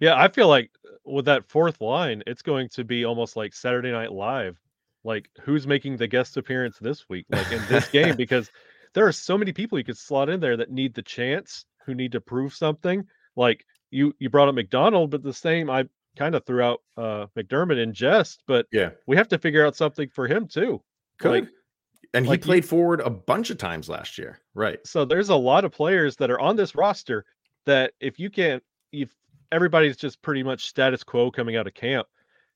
Yeah, 0.00 0.20
I 0.20 0.28
feel 0.28 0.48
like 0.48 0.70
uh, 0.84 0.96
with 1.04 1.26
that 1.26 1.48
fourth 1.48 1.80
line, 1.80 2.22
it's 2.26 2.42
going 2.42 2.68
to 2.70 2.84
be 2.84 3.04
almost 3.04 3.36
like 3.36 3.54
Saturday 3.54 3.92
Night 3.92 4.12
Live. 4.12 4.58
Like 5.04 5.28
who's 5.42 5.66
making 5.66 5.96
the 5.98 6.08
guest 6.08 6.36
appearance 6.36 6.78
this 6.78 7.08
week, 7.08 7.26
like 7.30 7.50
in 7.52 7.62
this 7.68 7.88
game, 7.88 8.16
because 8.16 8.50
there 8.94 9.06
are 9.06 9.12
so 9.12 9.38
many 9.38 9.52
people 9.52 9.78
you 9.78 9.84
could 9.84 9.98
slot 9.98 10.28
in 10.28 10.40
there 10.40 10.56
that 10.56 10.70
need 10.70 10.94
the 10.94 11.02
chance, 11.02 11.64
who 11.84 11.94
need 11.94 12.12
to 12.12 12.20
prove 12.20 12.54
something. 12.54 13.04
Like 13.36 13.64
you, 13.90 14.14
you 14.18 14.30
brought 14.30 14.48
up 14.48 14.54
MacDonald, 14.54 15.10
but 15.10 15.22
the 15.22 15.32
same 15.32 15.70
I 15.70 15.84
kind 16.16 16.34
of 16.34 16.44
threw 16.46 16.62
out 16.62 16.80
uh 16.96 17.26
McDermott 17.38 17.78
in 17.82 17.92
jest, 17.92 18.42
but 18.46 18.66
Yeah. 18.72 18.90
we 19.06 19.16
have 19.16 19.28
to 19.28 19.38
figure 19.38 19.64
out 19.64 19.76
something 19.76 20.08
for 20.10 20.26
him 20.26 20.48
too. 20.48 20.82
Could. 21.18 21.30
Like- 21.44 21.48
and 22.14 22.24
he 22.24 22.30
like 22.30 22.40
you- 22.40 22.46
played 22.46 22.64
forward 22.64 23.00
a 23.00 23.10
bunch 23.10 23.50
of 23.50 23.58
times 23.58 23.88
last 23.88 24.16
year. 24.16 24.40
Right. 24.54 24.78
So 24.86 25.04
there's 25.04 25.28
a 25.28 25.36
lot 25.36 25.64
of 25.64 25.72
players 25.72 26.16
that 26.16 26.30
are 26.30 26.40
on 26.40 26.56
this 26.56 26.74
roster 26.74 27.24
that 27.66 27.92
if 28.00 28.18
you 28.18 28.30
can't, 28.30 28.62
if 28.92 29.10
everybody's 29.52 29.96
just 29.96 30.22
pretty 30.22 30.42
much 30.42 30.66
status 30.66 31.02
quo 31.04 31.30
coming 31.30 31.56
out 31.56 31.66
of 31.66 31.74
camp, 31.74 32.06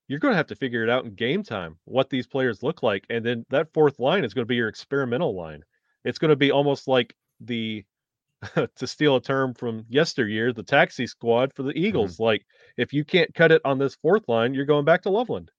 you're 0.09 0.19
going 0.21 0.33
to 0.33 0.37
have 0.37 0.47
to 0.49 0.57
figure 0.57 0.83
it 0.83 0.89
out 0.91 1.05
in 1.05 1.15
game 1.15 1.43
time 1.43 1.77
what 1.85 2.11
these 2.11 2.27
players 2.27 2.63
look 2.63 2.83
like, 2.83 3.05
and 3.11 3.25
then 3.25 3.45
that 3.51 3.73
fourth 3.73 3.99
line 4.01 4.25
is 4.25 4.35
going 4.35 4.45
to 4.45 4.49
be 4.49 4.57
your 4.57 4.69
experimental 4.69 5.37
line. 5.37 5.63
It's 6.05 6.19
going 6.19 6.31
to 6.31 6.37
be 6.37 6.51
almost 6.51 6.89
like 6.89 7.15
the, 7.41 7.85
to 8.77 8.87
steal 8.87 9.17
a 9.17 9.21
term 9.21 9.55
from 9.55 9.85
yesteryear, 9.89 10.53
the 10.53 10.63
taxi 10.63 11.07
squad 11.07 11.53
for 11.55 11.63
the 11.63 11.77
Eagles. 11.79 12.19
Like 12.19 12.45
if 12.77 12.93
you 12.93 13.05
can't 13.05 13.35
cut 13.35 13.53
it 13.53 13.63
on 13.65 13.79
this 13.79 13.97
fourth 13.97 14.29
line, 14.29 14.55
you're 14.55 14.65
going 14.65 14.85
back 14.85 15.03
to 15.03 15.11
Loveland. 15.11 15.51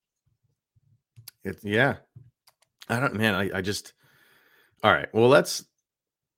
It, 1.44 1.58
yeah. 1.62 1.96
I 2.88 3.00
don't, 3.00 3.14
man, 3.14 3.34
I, 3.34 3.50
I 3.58 3.60
just, 3.60 3.92
all 4.82 4.92
right. 4.92 5.08
Well, 5.12 5.28
let's, 5.28 5.64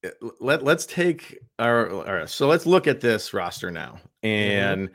eh, 0.02 0.10
let, 0.40 0.62
let's 0.62 0.86
take 0.86 1.38
our, 1.58 1.90
all 1.90 2.02
right. 2.04 2.28
So 2.28 2.46
let's 2.46 2.66
look 2.66 2.86
at 2.86 3.00
this 3.00 3.32
roster 3.32 3.70
now. 3.70 3.98
And 4.22 4.90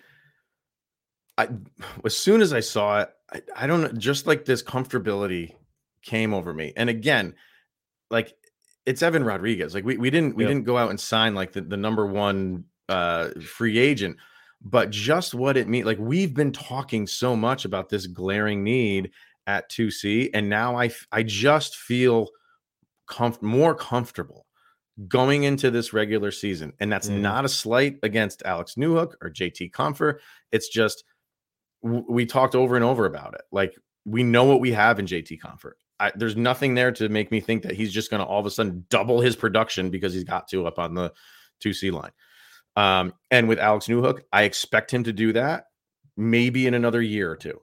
I, 1.38 1.49
as 2.05 2.15
soon 2.15 2.41
as 2.41 2.53
I 2.53 2.59
saw 2.59 3.01
it, 3.01 3.09
I, 3.31 3.41
I 3.55 3.67
don't 3.67 3.81
know, 3.81 3.91
just 3.91 4.27
like 4.27 4.45
this 4.45 4.62
comfortability 4.62 5.55
came 6.03 6.33
over 6.33 6.53
me. 6.53 6.73
And 6.75 6.89
again, 6.89 7.35
like 8.09 8.33
it's 8.89 9.04
Evan 9.04 9.23
Rodrigues. 9.23 9.75
Like 9.75 9.86
we, 9.86 9.97
we 9.97 10.10
didn't, 10.10 10.36
we 10.36 10.45
didn't 10.45 10.63
go 10.63 10.75
out 10.75 10.89
and 10.89 10.99
sign 10.99 11.36
like 11.36 11.52
the, 11.52 11.62
the 11.62 11.78
number 11.78 12.08
one 12.08 12.63
uh, 12.89 13.30
free 13.39 13.78
agent, 13.78 14.17
but 14.63 14.89
just 14.89 15.36
what 15.36 15.58
it 15.58 15.67
means. 15.67 15.86
Like 15.86 15.99
we've 15.99 16.34
been 16.34 16.52
talking 16.52 17.06
so 17.06 17.36
much 17.36 17.65
about 17.65 17.89
this 17.89 18.08
glaring 18.08 18.63
need 18.63 19.12
at 19.45 19.69
2C. 19.69 20.32
And 20.34 20.49
now 20.49 20.75
I 20.75 20.89
I 21.12 21.21
just 21.21 21.75
feel 21.78 22.30
comf- 23.08 23.43
more 23.43 23.75
comfortable 23.75 24.47
going 25.08 25.43
into 25.43 25.69
this 25.69 25.93
regular 25.93 26.32
season. 26.32 26.73
And 26.80 26.91
that's 26.91 27.10
Mhm. 27.10 27.21
not 27.21 27.45
a 27.45 27.49
slight 27.49 27.97
against 28.02 28.41
Alex 28.43 28.73
Newhook 28.73 29.13
or 29.21 29.30
JT 29.30 29.69
Compher. 29.71 30.17
It's 30.52 30.67
just 30.67 31.04
we 31.84 32.25
talked 32.25 32.56
over 32.56 32.75
and 32.75 32.84
over 32.84 33.06
about 33.06 33.36
it. 33.36 33.41
Like 33.52 33.75
we 34.04 34.23
know 34.23 34.45
what 34.45 34.62
we 34.62 34.71
have 34.71 34.97
in 34.97 35.06
JT 35.06 35.39
Compher. 35.39 35.73
I, 35.99 36.12
there's 36.15 36.35
nothing 36.38 36.75
there 36.75 36.91
to 36.93 37.09
make 37.09 37.31
me 37.31 37.39
think 37.39 37.63
that 37.63 37.73
he's 37.73 37.91
just 37.91 38.09
going 38.09 38.21
to 38.21 38.25
all 38.25 38.39
of 38.39 38.45
a 38.45 38.51
sudden 38.51 38.85
double 38.89 39.21
his 39.21 39.35
production 39.35 39.89
because 39.89 40.13
he's 40.13 40.23
got 40.23 40.47
to 40.49 40.65
up 40.65 40.79
on 40.79 40.93
the 40.93 41.12
2C 41.63 41.91
line. 41.91 42.12
Um, 42.75 43.13
and 43.31 43.49
with 43.49 43.59
Alex 43.59 43.88
Newhook, 43.88 44.21
I 44.31 44.43
expect 44.43 44.91
him 44.91 45.03
to 45.03 45.13
do 45.13 45.33
that 45.33 45.65
maybe 46.15 46.67
in 46.67 46.73
another 46.73 47.01
year 47.01 47.31
or 47.31 47.35
two. 47.35 47.59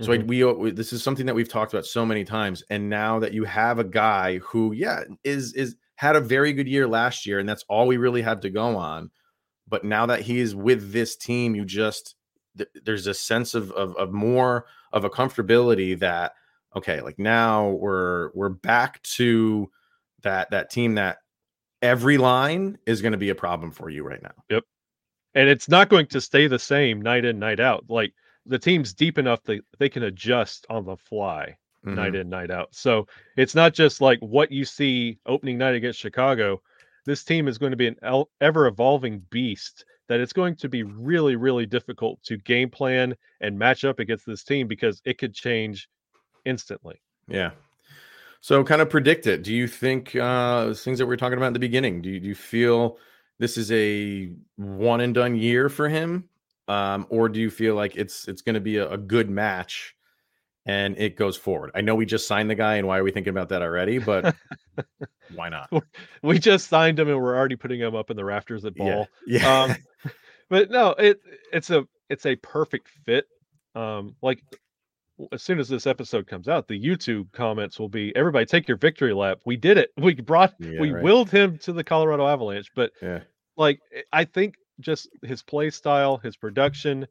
So 0.00 0.12
I, 0.12 0.18
Mhm. 0.18 0.26
we, 0.28 0.44
we 0.44 0.70
this 0.70 0.92
is 0.94 1.02
something 1.02 1.26
that 1.26 1.34
we've 1.34 1.48
talked 1.48 1.74
about 1.74 1.84
so 1.84 2.06
many 2.06 2.24
times, 2.24 2.62
and 2.70 2.88
now 2.88 3.18
that 3.18 3.34
you 3.34 3.44
have 3.44 3.78
a 3.78 3.84
guy 3.84 4.38
who, 4.38 4.72
yeah, 4.72 5.04
is 5.24 5.52
is 5.52 5.76
had 5.96 6.16
a 6.16 6.20
very 6.20 6.54
good 6.54 6.66
year 6.66 6.88
last 6.88 7.26
year, 7.26 7.38
and 7.38 7.46
that's 7.46 7.64
all 7.68 7.86
we 7.86 7.98
really 7.98 8.22
have 8.22 8.40
to 8.40 8.48
go 8.50 8.76
on. 8.76 9.10
But 9.68 9.84
now 9.84 10.06
that 10.06 10.22
he 10.22 10.40
is 10.40 10.54
with 10.54 10.92
this 10.92 11.16
team, 11.16 11.54
you 11.54 11.66
just 11.66 12.14
th- 12.56 12.70
there's 12.82 13.06
a 13.06 13.12
sense 13.12 13.54
of, 13.54 13.70
of 13.72 13.94
of 13.96 14.10
more 14.12 14.64
of 14.92 15.04
a 15.04 15.10
comfortability 15.10 15.98
that 15.98 16.32
okay, 16.76 17.00
like 17.00 17.18
now 17.18 17.70
we're 17.70 18.30
we're 18.34 18.48
back 18.48 19.02
to 19.02 19.70
that 20.22 20.50
that 20.50 20.70
team 20.70 20.94
that 20.96 21.18
every 21.82 22.18
line 22.18 22.78
is 22.86 23.00
going 23.02 23.12
to 23.12 23.18
be 23.18 23.30
a 23.30 23.34
problem 23.34 23.70
for 23.70 23.88
you 23.88 24.02
right 24.02 24.22
now. 24.22 24.34
Yep. 24.50 24.64
And 25.34 25.48
it's 25.48 25.68
not 25.68 25.88
going 25.88 26.06
to 26.08 26.20
stay 26.20 26.46
the 26.46 26.58
same 26.58 27.00
night 27.00 27.24
in 27.24 27.38
night 27.38 27.60
out 27.60 27.84
like 27.88 28.12
the 28.46 28.58
team's 28.58 28.92
deep 28.92 29.18
enough 29.18 29.42
that 29.44 29.60
they 29.78 29.88
can 29.88 30.02
adjust 30.04 30.66
on 30.70 30.84
the 30.84 30.96
fly 30.96 31.56
Mhm. 31.86 31.94
night 31.94 32.14
in 32.14 32.28
night 32.28 32.50
out 32.50 32.68
so 32.74 33.06
it's 33.38 33.54
not 33.54 33.72
just 33.72 34.02
like 34.02 34.18
what 34.20 34.52
you 34.52 34.66
see 34.66 35.18
opening 35.24 35.56
night 35.56 35.74
against 35.74 35.98
chicago 35.98 36.60
this 37.06 37.24
team 37.24 37.48
is 37.48 37.56
going 37.56 37.70
to 37.70 37.76
be 37.76 37.86
an 37.86 37.96
ever 38.42 38.66
evolving 38.66 39.20
beast 39.30 39.86
that 40.06 40.20
it's 40.20 40.34
going 40.34 40.54
to 40.56 40.68
be 40.68 40.82
really 40.82 41.36
really 41.36 41.64
difficult 41.64 42.22
to 42.24 42.36
game 42.36 42.68
plan 42.68 43.16
and 43.40 43.58
match 43.58 43.84
up 43.84 43.98
against 43.98 44.26
this 44.26 44.44
team 44.44 44.68
because 44.68 45.00
it 45.06 45.16
could 45.16 45.32
change 45.32 45.88
instantly 46.50 47.00
Yeah. 47.28 47.52
So 48.42 48.64
kind 48.64 48.80
of 48.82 48.88
predict 48.88 49.26
it. 49.26 49.42
Do 49.42 49.52
you 49.54 49.66
think 49.68 50.16
uh 50.16 50.72
things 50.74 50.98
that 50.98 51.06
we 51.06 51.14
are 51.14 51.16
talking 51.18 51.36
about 51.38 51.48
in 51.48 51.52
the 51.52 51.58
beginning? 51.68 52.02
Do 52.02 52.08
you, 52.10 52.20
do 52.20 52.26
you 52.28 52.34
feel 52.34 52.98
this 53.38 53.56
is 53.56 53.70
a 53.72 54.32
one 54.56 55.00
and 55.00 55.14
done 55.14 55.36
year 55.36 55.68
for 55.68 55.88
him? 55.88 56.24
Um, 56.68 57.06
or 57.10 57.28
do 57.28 57.38
you 57.40 57.50
feel 57.50 57.74
like 57.74 57.96
it's 57.96 58.28
it's 58.28 58.42
going 58.42 58.54
to 58.54 58.60
be 58.60 58.76
a, 58.78 58.88
a 58.90 58.96
good 58.96 59.28
match 59.28 59.94
and 60.66 60.96
it 60.98 61.16
goes 61.16 61.36
forward? 61.36 61.70
I 61.74 61.80
know 61.82 61.94
we 61.96 62.06
just 62.06 62.26
signed 62.28 62.48
the 62.48 62.54
guy, 62.54 62.76
and 62.76 62.86
why 62.86 62.98
are 62.98 63.04
we 63.04 63.10
thinking 63.10 63.32
about 63.32 63.48
that 63.50 63.60
already? 63.62 63.98
But 63.98 64.34
why 65.34 65.48
not? 65.48 65.68
we 66.22 66.38
just 66.38 66.68
signed 66.68 66.98
him 66.98 67.08
and 67.08 67.20
we're 67.20 67.36
already 67.36 67.56
putting 67.56 67.80
him 67.80 67.94
up 67.94 68.10
in 68.10 68.16
the 68.16 68.24
rafters 68.24 68.64
at 68.64 68.74
ball 68.74 69.08
Yeah. 69.26 69.40
Yeah. 69.40 69.62
um 69.64 69.76
but 70.48 70.70
no 70.70 70.90
it 70.90 71.20
it's 71.52 71.70
a 71.70 71.86
it's 72.08 72.24
a 72.26 72.36
perfect 72.36 72.88
fit 73.04 73.26
um 73.74 74.14
like 74.22 74.42
as 75.32 75.42
soon 75.42 75.58
as 75.58 75.68
this 75.68 75.86
episode 75.86 76.26
comes 76.26 76.48
out 76.48 76.66
the 76.68 76.82
youtube 76.82 77.30
comments 77.32 77.78
will 77.78 77.88
be 77.88 78.14
everybody 78.16 78.46
take 78.46 78.66
your 78.66 78.76
victory 78.76 79.12
lap 79.12 79.38
we 79.44 79.56
did 79.56 79.76
it 79.78 79.90
we 79.98 80.14
brought 80.14 80.54
Yeah, 80.58 80.80
we 80.80 80.90
right. 80.90 81.02
willed 81.02 81.30
him 81.30 81.58
to 81.58 81.72
the 81.72 81.84
colorado 81.84 82.26
avalanche 82.26 82.70
but 82.74 82.92
yeah. 83.02 83.20
like 83.56 83.80
eh, 83.94 84.02
I 84.12 84.24
think 84.24 84.54
just 84.80 85.08
his 85.22 85.42
play 85.42 85.70
style, 85.70 86.16
his 86.16 86.36
production. 86.36 87.06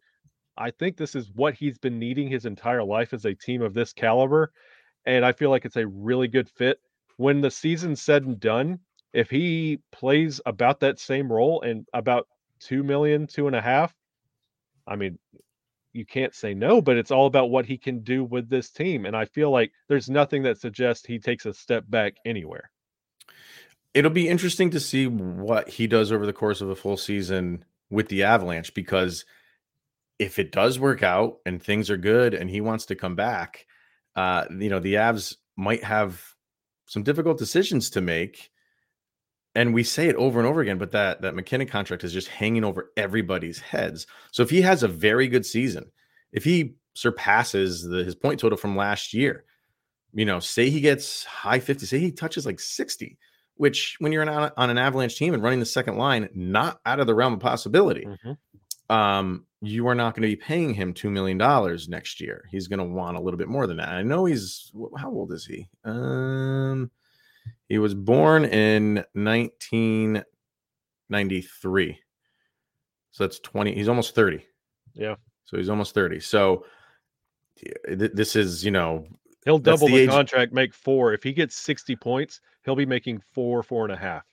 I 0.58 0.72
think 0.72 0.98
this 0.98 1.16
is 1.16 1.32
what 1.34 1.54
he's 1.54 1.78
been 1.78 2.00
needing 2.00 2.28
his 2.28 2.46
entire 2.46 2.84
life 2.84 3.14
as 3.14 3.26
a 3.26 3.34
team 3.34 3.62
of 3.62 3.74
this 3.74 3.94
caliber. 3.94 4.52
And 5.06 5.24
I 5.26 5.32
feel 5.32 5.50
like 5.50 5.66
it's 5.66 5.78
a 5.78 5.88
really 5.88 6.28
good 6.28 6.50
fit. 6.50 6.80
When 7.18 7.42
the 7.42 7.52
season's 7.52 8.02
said 8.02 8.24
and 8.24 8.40
done, 8.40 8.80
if 9.14 9.30
he 9.30 9.80
plays 9.92 10.42
about 10.46 10.80
that 10.82 11.00
same 11.00 11.32
role 11.32 11.62
and 11.62 11.86
about 11.94 12.28
two 12.60 12.84
million, 12.84 13.26
two 13.28 13.48
and 13.48 13.56
a 13.56 13.62
half, 13.62 13.94
I 14.88 14.96
mean, 14.96 15.18
you 15.94 16.06
can't 16.06 16.34
say 16.34 16.54
no, 16.54 16.82
but 16.82 16.98
it's 16.98 17.12
all 17.12 17.26
about 17.26 17.50
what 17.50 17.66
he 17.66 17.78
can 17.78 18.00
do 18.00 18.24
with 18.24 18.50
this 18.50 18.70
team. 18.70 19.06
And 19.06 19.16
I 19.16 19.26
feel 19.26 19.52
like 19.52 19.72
there's 19.88 20.10
nothing 20.10 20.44
that 20.44 20.60
suggests 20.60 21.06
he 21.06 21.20
takes 21.20 21.46
a 21.46 21.54
step 21.54 21.86
back 21.90 22.16
anywhere. 22.26 22.72
It'll 23.94 24.12
be 24.12 24.30
interesting 24.30 24.70
to 24.72 24.80
see 24.80 25.08
what 25.08 25.68
he 25.68 25.88
does 25.88 26.12
over 26.12 26.26
the 26.26 26.34
course 26.34 26.62
of 26.62 26.70
a 26.70 26.76
full 26.76 26.98
season 26.98 27.66
with 27.90 28.08
the 28.10 28.24
Avalanche 28.24 28.74
because 28.74 29.26
if 30.20 30.38
it 30.38 30.52
does 30.52 30.80
work 30.80 31.02
out 31.02 31.38
and 31.46 31.62
things 31.62 31.90
are 31.90 31.98
good 31.98 32.34
and 32.34 32.50
he 32.50 32.62
wants 32.62 32.86
to 32.88 32.96
come 32.96 33.16
back, 33.16 33.66
uh, 34.16 34.46
you 34.52 34.70
know, 34.70 34.80
the 34.80 34.96
Avs 34.96 35.36
might 35.56 35.84
have 35.84 36.22
some 36.88 37.04
difficult 37.04 37.38
decisions 37.38 37.90
to 37.92 38.02
make. 38.02 38.52
And 39.56 39.74
we 39.74 39.84
say 39.84 40.08
it 40.08 40.16
over 40.16 40.40
and 40.40 40.48
over 40.48 40.62
again, 40.62 40.78
but 40.78 40.92
that 40.92 41.22
that 41.22 41.36
MacKinnon 41.36 41.68
contract 41.68 42.04
is 42.04 42.14
just 42.14 42.28
hanging 42.28 42.64
over 42.64 42.92
everybody's 42.96 43.60
heads. 43.60 44.06
So 44.32 44.44
if 44.44 44.50
he 44.50 44.62
has 44.62 44.84
a 44.84 44.88
very 44.88 45.28
good 45.28 45.46
season, 45.46 45.92
if 46.32 46.44
he 46.44 46.76
surpasses 46.94 47.84
the, 47.84 48.04
his 48.04 48.16
point 48.16 48.40
total 48.40 48.58
from 48.58 48.76
last 48.76 49.14
year, 49.14 49.46
you 50.14 50.26
know, 50.26 50.40
say 50.40 50.70
he 50.70 50.82
gets 50.82 51.24
high 51.24 51.60
50, 51.60 51.86
say 51.86 52.00
he 52.00 52.12
touches 52.12 52.46
like 52.46 52.60
60, 52.60 53.18
which 53.56 53.96
when 54.00 54.12
you're 54.12 54.30
on, 54.30 54.52
on 54.56 54.70
an 54.70 54.78
Avalanche 54.78 55.18
team 55.18 55.34
and 55.34 55.42
running 55.42 55.60
the 55.60 55.66
second 55.66 55.98
line, 55.98 56.30
not 56.36 56.80
out 56.86 57.00
of 57.00 57.08
the 57.08 57.16
realm 57.16 57.34
of 57.34 57.40
possibility. 57.40 58.06
Mm-hmm 58.06 58.34
um, 58.90 59.46
you 59.62 59.88
are 59.88 59.96
not 59.96 60.16
going 60.16 60.24
to 60.24 60.36
be 60.36 60.36
paying 60.36 60.74
him 60.74 60.94
$2 60.94 61.12
million 61.12 61.38
next 61.90 62.20
year. 62.20 62.46
He's 62.50 62.68
going 62.68 62.80
to 62.80 62.86
want 62.86 63.18
a 63.18 63.20
little 63.20 63.38
bit 63.38 63.48
more 63.48 63.68
than 63.68 63.78
that. 63.78 63.90
I 63.90 64.02
know 64.02 64.26
he's, 64.26 64.72
how 64.98 65.12
old 65.12 65.32
is 65.32 65.46
he? 65.46 65.70
Um, 65.84 66.90
he 67.68 67.78
was 67.78 67.94
born 67.94 68.46
in 68.46 69.04
1993. 69.14 72.00
So 73.12 73.24
that's 73.24 73.40
20. 73.40 73.74
He's 73.74 73.90
almost 73.90 74.16
30. 74.16 74.46
Yeah. 74.94 75.16
So 75.46 75.58
he's 75.58 75.70
almost 75.70 75.94
30. 75.94 76.20
So 76.20 76.66
this 77.88 78.36
is, 78.36 78.64
you 78.64 78.72
know, 78.72 79.06
he'll 79.46 79.60
double 79.60 79.88
the, 79.88 80.06
the 80.06 80.12
contract, 80.12 80.54
make 80.54 80.74
four. 80.74 81.14
If 81.14 81.24
he 81.24 81.34
gets 81.34 81.56
60 81.58 81.96
points, 81.96 82.42
he'll 82.66 82.76
be 82.76 82.86
making 82.86 83.22
four, 83.34 83.64
four 83.64 83.86
and 83.86 83.94
a 83.94 83.98
half. 83.98 84.26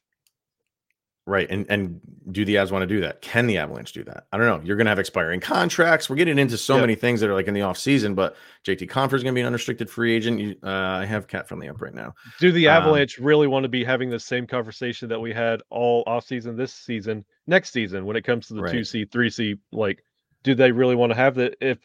Right. 1.29 1.51
And 1.51 1.67
and 1.69 2.01
do 2.31 2.45
the 2.45 2.55
Avs 2.55 2.71
want 2.71 2.85
to 2.85 2.87
do 2.87 3.01
that? 3.01 3.21
Can 3.21 3.49
the 3.49 3.59
Avalanche 3.59 3.93
do 3.93 4.05
that? 4.05 4.29
I 4.33 4.37
don't 4.37 4.47
know. 4.47 4.65
You're 4.65 4.77
going 4.77 4.87
to 4.87 4.91
have 4.91 5.01
expiring 5.01 5.41
contracts. 5.41 6.09
We're 6.09 6.15
getting 6.15 6.39
into 6.39 6.57
so 6.57 6.75
yep. 6.75 6.83
many 6.83 6.95
things 6.95 7.21
that 7.21 7.29
are 7.29 7.35
like 7.35 7.49
in 7.49 7.55
the 7.55 7.63
off 7.63 7.79
season, 7.79 8.15
but 8.15 8.37
JT 8.65 8.89
Compher 8.89 9.15
is 9.15 9.25
going 9.25 9.35
to 9.35 9.39
be 9.39 9.41
an 9.41 9.47
unrestricted 9.49 9.91
free 9.91 10.15
agent. 10.15 10.39
You, 10.39 10.55
uh, 10.63 10.71
I 10.71 11.05
have 11.05 11.27
CapFriendly 11.27 11.69
up 11.69 11.83
right 11.83 11.95
now. 11.95 12.15
Do 12.39 12.53
the 12.53 12.69
um, 12.69 12.77
Avalanche 12.77 13.19
um, 13.19 13.25
really 13.25 13.49
want 13.49 13.65
to 13.65 13.69
be 13.69 13.83
having 13.83 14.09
the 14.09 14.21
same 14.21 14.47
conversation 14.47 15.09
that 15.09 15.19
we 15.19 15.33
had 15.33 15.63
all 15.69 16.05
off 16.07 16.25
season 16.25 16.57
this 16.57 16.73
season, 16.73 17.25
next 17.49 17.73
season, 17.73 18.07
when 18.07 18.15
it 18.15 18.23
comes 18.23 18.47
to 18.47 18.55
the 18.55 18.63
right. 18.63 18.75
2C, 18.77 19.09
3C? 19.09 19.59
Like, 19.73 20.05
do 20.45 20.55
they 20.55 20.71
really 20.71 20.95
want 20.95 21.11
to 21.11 21.17
have 21.17 21.35
that? 21.35 21.57
If 21.61 21.79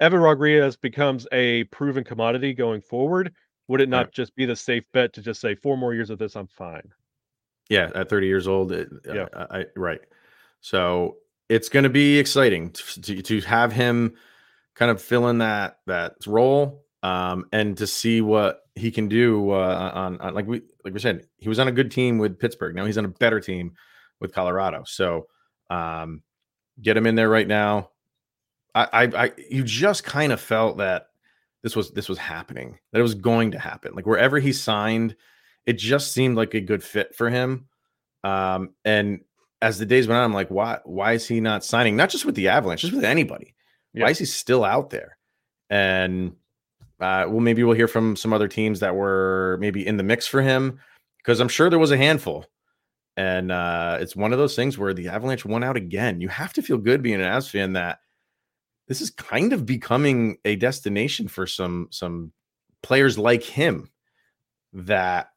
Evan 0.00 0.20
Rodrigues 0.20 0.76
becomes 0.76 1.26
a 1.32 1.64
proven 1.64 2.04
commodity 2.04 2.52
going 2.52 2.82
forward, 2.82 3.32
would 3.68 3.80
it 3.80 3.88
not 3.88 4.06
right. 4.06 4.12
just 4.12 4.36
be 4.36 4.44
the 4.44 4.56
safe 4.56 4.84
bet 4.92 5.14
to 5.14 5.22
just 5.22 5.40
say, 5.40 5.54
four 5.54 5.78
more 5.78 5.94
years 5.94 6.10
of 6.10 6.18
this, 6.18 6.36
I'm 6.36 6.46
fine? 6.46 6.92
Yeah, 7.72 7.90
at 7.94 8.10
30 8.10 8.26
years 8.26 8.46
old. 8.46 8.70
It, 8.70 8.90
yeah, 9.06 9.26
I, 9.32 9.60
I, 9.60 9.64
right. 9.76 10.00
So 10.60 11.16
it's 11.48 11.70
going 11.70 11.84
to 11.84 11.90
be 11.90 12.18
exciting 12.18 12.70
to, 12.70 13.22
to 13.22 13.40
have 13.40 13.72
him 13.72 14.14
kind 14.74 14.90
of 14.90 15.00
fill 15.00 15.28
in 15.28 15.38
that 15.38 15.78
that 15.86 16.14
role 16.26 16.84
um, 17.02 17.46
and 17.50 17.76
to 17.78 17.86
see 17.86 18.20
what 18.20 18.60
he 18.74 18.90
can 18.90 19.08
do 19.08 19.50
uh, 19.50 19.90
on, 19.94 20.20
on 20.20 20.34
like 20.34 20.46
we 20.46 20.60
like 20.84 20.92
we 20.92 21.00
said 21.00 21.26
he 21.38 21.48
was 21.48 21.58
on 21.58 21.68
a 21.68 21.72
good 21.72 21.90
team 21.90 22.18
with 22.18 22.38
Pittsburgh. 22.38 22.76
Now 22.76 22.84
he's 22.84 22.98
on 22.98 23.06
a 23.06 23.08
better 23.08 23.40
team 23.40 23.72
with 24.20 24.34
Colorado. 24.34 24.84
So 24.86 25.28
um, 25.70 26.22
get 26.80 26.96
him 26.96 27.06
in 27.06 27.14
there 27.14 27.30
right 27.30 27.48
now. 27.48 27.88
I, 28.74 28.88
I, 28.92 29.24
I 29.24 29.32
you 29.50 29.64
just 29.64 30.04
kind 30.04 30.30
of 30.30 30.42
felt 30.42 30.76
that 30.76 31.06
this 31.62 31.74
was 31.74 31.90
this 31.92 32.08
was 32.08 32.18
happening 32.18 32.78
that 32.92 32.98
it 32.98 33.02
was 33.02 33.14
going 33.14 33.52
to 33.52 33.58
happen 33.58 33.94
like 33.94 34.06
wherever 34.06 34.38
he 34.38 34.52
signed 34.52 35.16
it 35.66 35.74
just 35.74 36.12
seemed 36.12 36.36
like 36.36 36.54
a 36.54 36.60
good 36.60 36.82
fit 36.82 37.14
for 37.14 37.30
him. 37.30 37.66
Um, 38.24 38.70
and 38.84 39.20
as 39.60 39.78
the 39.78 39.86
days 39.86 40.08
went 40.08 40.18
on, 40.18 40.24
I'm 40.24 40.34
like, 40.34 40.50
why 40.50 40.80
why 40.84 41.12
is 41.12 41.26
he 41.26 41.40
not 41.40 41.64
signing? 41.64 41.96
Not 41.96 42.10
just 42.10 42.24
with 42.24 42.34
the 42.34 42.48
Avalanche, 42.48 42.82
just 42.82 42.94
with 42.94 43.04
anybody. 43.04 43.54
Yeah. 43.94 44.04
Why 44.04 44.10
is 44.10 44.18
he 44.18 44.24
still 44.24 44.64
out 44.64 44.90
there? 44.90 45.16
And 45.70 46.32
uh, 47.00 47.26
well, 47.28 47.40
maybe 47.40 47.64
we'll 47.64 47.76
hear 47.76 47.88
from 47.88 48.16
some 48.16 48.32
other 48.32 48.48
teams 48.48 48.80
that 48.80 48.94
were 48.94 49.58
maybe 49.60 49.86
in 49.86 49.96
the 49.96 50.02
mix 50.02 50.26
for 50.26 50.40
him 50.40 50.78
because 51.18 51.40
I'm 51.40 51.48
sure 51.48 51.68
there 51.68 51.78
was 51.78 51.90
a 51.90 51.96
handful. 51.96 52.46
And 53.16 53.52
uh, 53.52 53.98
it's 54.00 54.16
one 54.16 54.32
of 54.32 54.38
those 54.38 54.56
things 54.56 54.78
where 54.78 54.94
the 54.94 55.08
Avalanche 55.08 55.44
won 55.44 55.62
out 55.62 55.76
again. 55.76 56.20
You 56.20 56.28
have 56.28 56.52
to 56.54 56.62
feel 56.62 56.78
good 56.78 57.02
being 57.02 57.20
an 57.20 57.26
Avs 57.26 57.50
fan 57.50 57.74
that 57.74 57.98
this 58.88 59.00
is 59.00 59.10
kind 59.10 59.52
of 59.52 59.66
becoming 59.66 60.38
a 60.44 60.56
destination 60.56 61.28
for 61.28 61.46
some 61.46 61.88
some 61.90 62.32
players 62.82 63.18
like 63.18 63.42
him 63.42 63.90
that 64.72 65.28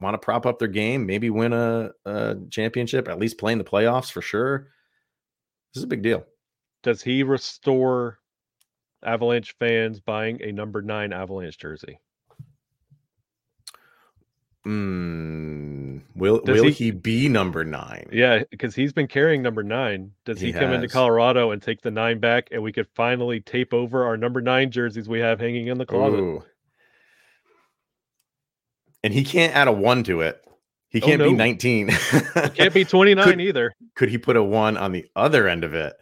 want 0.00 0.14
to 0.14 0.18
prop 0.18 0.46
up 0.46 0.58
their 0.58 0.68
game, 0.68 1.06
maybe 1.06 1.30
win 1.30 1.52
a, 1.52 1.90
a 2.04 2.36
championship, 2.50 3.08
at 3.08 3.18
least 3.18 3.38
play 3.38 3.52
in 3.52 3.58
the 3.58 3.64
playoffs 3.64 4.10
for 4.10 4.22
sure. 4.22 4.68
This 5.72 5.80
is 5.80 5.84
a 5.84 5.88
big 5.88 6.02
deal. 6.02 6.24
Does 6.82 7.02
he 7.02 7.22
restore 7.22 8.18
Avalanche 9.02 9.54
fans 9.58 10.00
buying 10.00 10.42
a 10.42 10.52
number 10.52 10.82
nine 10.82 11.12
Avalanche 11.12 11.58
jersey? 11.58 12.00
Mm, 14.66 16.00
will 16.14 16.40
Does 16.40 16.60
will 16.60 16.68
he, 16.68 16.86
he, 16.86 16.90
be 16.90 17.28
number 17.28 17.64
nine? 17.64 18.08
Yeah, 18.10 18.44
because 18.50 18.74
he's 18.74 18.94
been 18.94 19.08
carrying 19.08 19.42
number 19.42 19.62
nine. 19.62 20.12
Does 20.24 20.40
he, 20.40 20.46
he 20.46 20.52
come 20.52 20.70
has. 20.70 20.76
into 20.76 20.88
Colorado 20.88 21.50
and 21.50 21.60
take 21.60 21.82
the 21.82 21.90
nine 21.90 22.18
back, 22.18 22.48
and 22.50 22.62
we 22.62 22.72
could 22.72 22.88
finally 22.94 23.40
tape 23.40 23.74
over 23.74 24.06
our 24.06 24.16
number 24.16 24.40
nine 24.40 24.70
jerseys 24.70 25.06
we 25.06 25.20
have 25.20 25.38
hanging 25.38 25.66
in 25.66 25.76
the 25.76 25.84
closet? 25.84 26.20
Ooh, 26.20 26.42
and 29.04 29.12
he 29.12 29.22
can't 29.22 29.54
add 29.54 29.68
a 29.68 29.72
one 29.72 30.02
to 30.04 30.22
it. 30.22 30.42
He 30.88 31.00
can't 31.00 31.20
oh, 31.20 31.26
no. 31.26 31.30
be 31.30 31.36
19. 31.36 31.88
can't 32.54 32.72
be 32.72 32.84
29 32.84 33.24
could, 33.24 33.40
either. 33.40 33.74
Could 33.94 34.08
he 34.08 34.16
put 34.16 34.36
a 34.36 34.42
one 34.42 34.76
on 34.76 34.92
the 34.92 35.04
other 35.14 35.46
end 35.46 35.62
of 35.62 35.74
it 35.74 35.94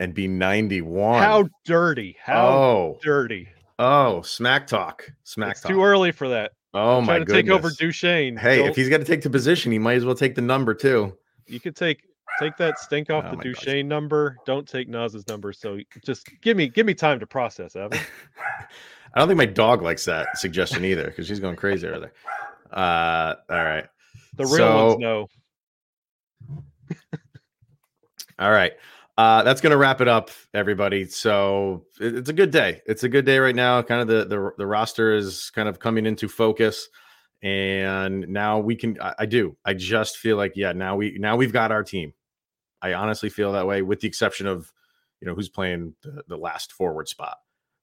and 0.00 0.14
be 0.14 0.26
91? 0.26 1.20
How 1.20 1.48
dirty. 1.64 2.16
How 2.22 2.48
oh. 2.48 2.98
dirty. 3.02 3.48
Oh, 3.78 4.22
smack 4.22 4.66
talk. 4.66 5.10
Smack 5.24 5.52
it's 5.52 5.60
talk. 5.60 5.70
Too 5.70 5.82
early 5.82 6.12
for 6.12 6.28
that. 6.28 6.52
Oh 6.74 6.98
I'm 6.98 7.04
my 7.04 7.18
to 7.18 7.24
take 7.26 7.50
over 7.50 7.70
Duchene. 7.70 8.36
Hey, 8.36 8.58
Don't... 8.58 8.70
if 8.70 8.76
he's 8.76 8.88
got 8.88 8.98
to 8.98 9.04
take 9.04 9.22
the 9.22 9.28
position, 9.28 9.70
he 9.70 9.78
might 9.78 9.96
as 9.96 10.06
well 10.06 10.14
take 10.14 10.34
the 10.34 10.40
number 10.40 10.72
too. 10.72 11.14
You 11.46 11.60
could 11.60 11.76
take 11.76 12.02
take 12.38 12.56
that 12.56 12.78
stink 12.78 13.10
off 13.10 13.26
oh 13.26 13.36
the 13.36 13.42
Duchene 13.42 13.86
gosh. 13.86 13.90
number. 13.90 14.36
Don't 14.46 14.66
take 14.66 14.88
Naz's 14.88 15.28
number. 15.28 15.52
So 15.52 15.78
just 16.02 16.30
give 16.40 16.56
me 16.56 16.68
give 16.68 16.86
me 16.86 16.94
time 16.94 17.20
to 17.20 17.26
process, 17.26 17.76
Evan. 17.76 17.98
I 19.14 19.18
don't 19.18 19.28
think 19.28 19.38
my 19.38 19.46
dog 19.46 19.82
likes 19.82 20.04
that 20.06 20.38
suggestion 20.38 20.84
either 20.84 21.04
because 21.04 21.26
she's 21.26 21.40
going 21.40 21.56
crazy 21.56 21.86
over 21.86 22.00
there. 22.00 22.12
Uh, 22.72 23.34
all 23.50 23.64
right. 23.64 23.84
The 24.34 24.44
real 24.44 24.56
so, 24.56 24.86
ones 24.86 24.98
know. 25.00 25.26
all 28.38 28.50
right. 28.50 28.72
Uh, 29.18 29.42
that's 29.42 29.60
going 29.60 29.72
to 29.72 29.76
wrap 29.76 30.00
it 30.00 30.08
up, 30.08 30.30
everybody. 30.54 31.04
So 31.04 31.84
it, 32.00 32.16
it's 32.16 32.30
a 32.30 32.32
good 32.32 32.50
day. 32.50 32.80
It's 32.86 33.04
a 33.04 33.08
good 33.08 33.26
day 33.26 33.38
right 33.38 33.54
now. 33.54 33.82
Kind 33.82 34.00
of 34.00 34.08
the, 34.08 34.24
the, 34.24 34.52
the 34.56 34.66
roster 34.66 35.14
is 35.14 35.50
kind 35.50 35.68
of 35.68 35.78
coming 35.78 36.06
into 36.06 36.28
focus, 36.28 36.88
and 37.42 38.26
now 38.28 38.58
we 38.58 38.74
can. 38.74 38.98
I, 39.02 39.14
I 39.20 39.26
do. 39.26 39.54
I 39.66 39.74
just 39.74 40.16
feel 40.16 40.38
like 40.38 40.52
yeah. 40.56 40.72
Now 40.72 40.96
we 40.96 41.18
now 41.18 41.36
we've 41.36 41.52
got 41.52 41.70
our 41.70 41.84
team. 41.84 42.14
I 42.80 42.94
honestly 42.94 43.28
feel 43.28 43.52
that 43.52 43.66
way, 43.66 43.82
with 43.82 44.00
the 44.00 44.08
exception 44.08 44.46
of 44.46 44.72
you 45.20 45.28
know 45.28 45.34
who's 45.34 45.50
playing 45.50 45.94
the, 46.02 46.24
the 46.26 46.36
last 46.38 46.72
forward 46.72 47.06
spot. 47.06 47.36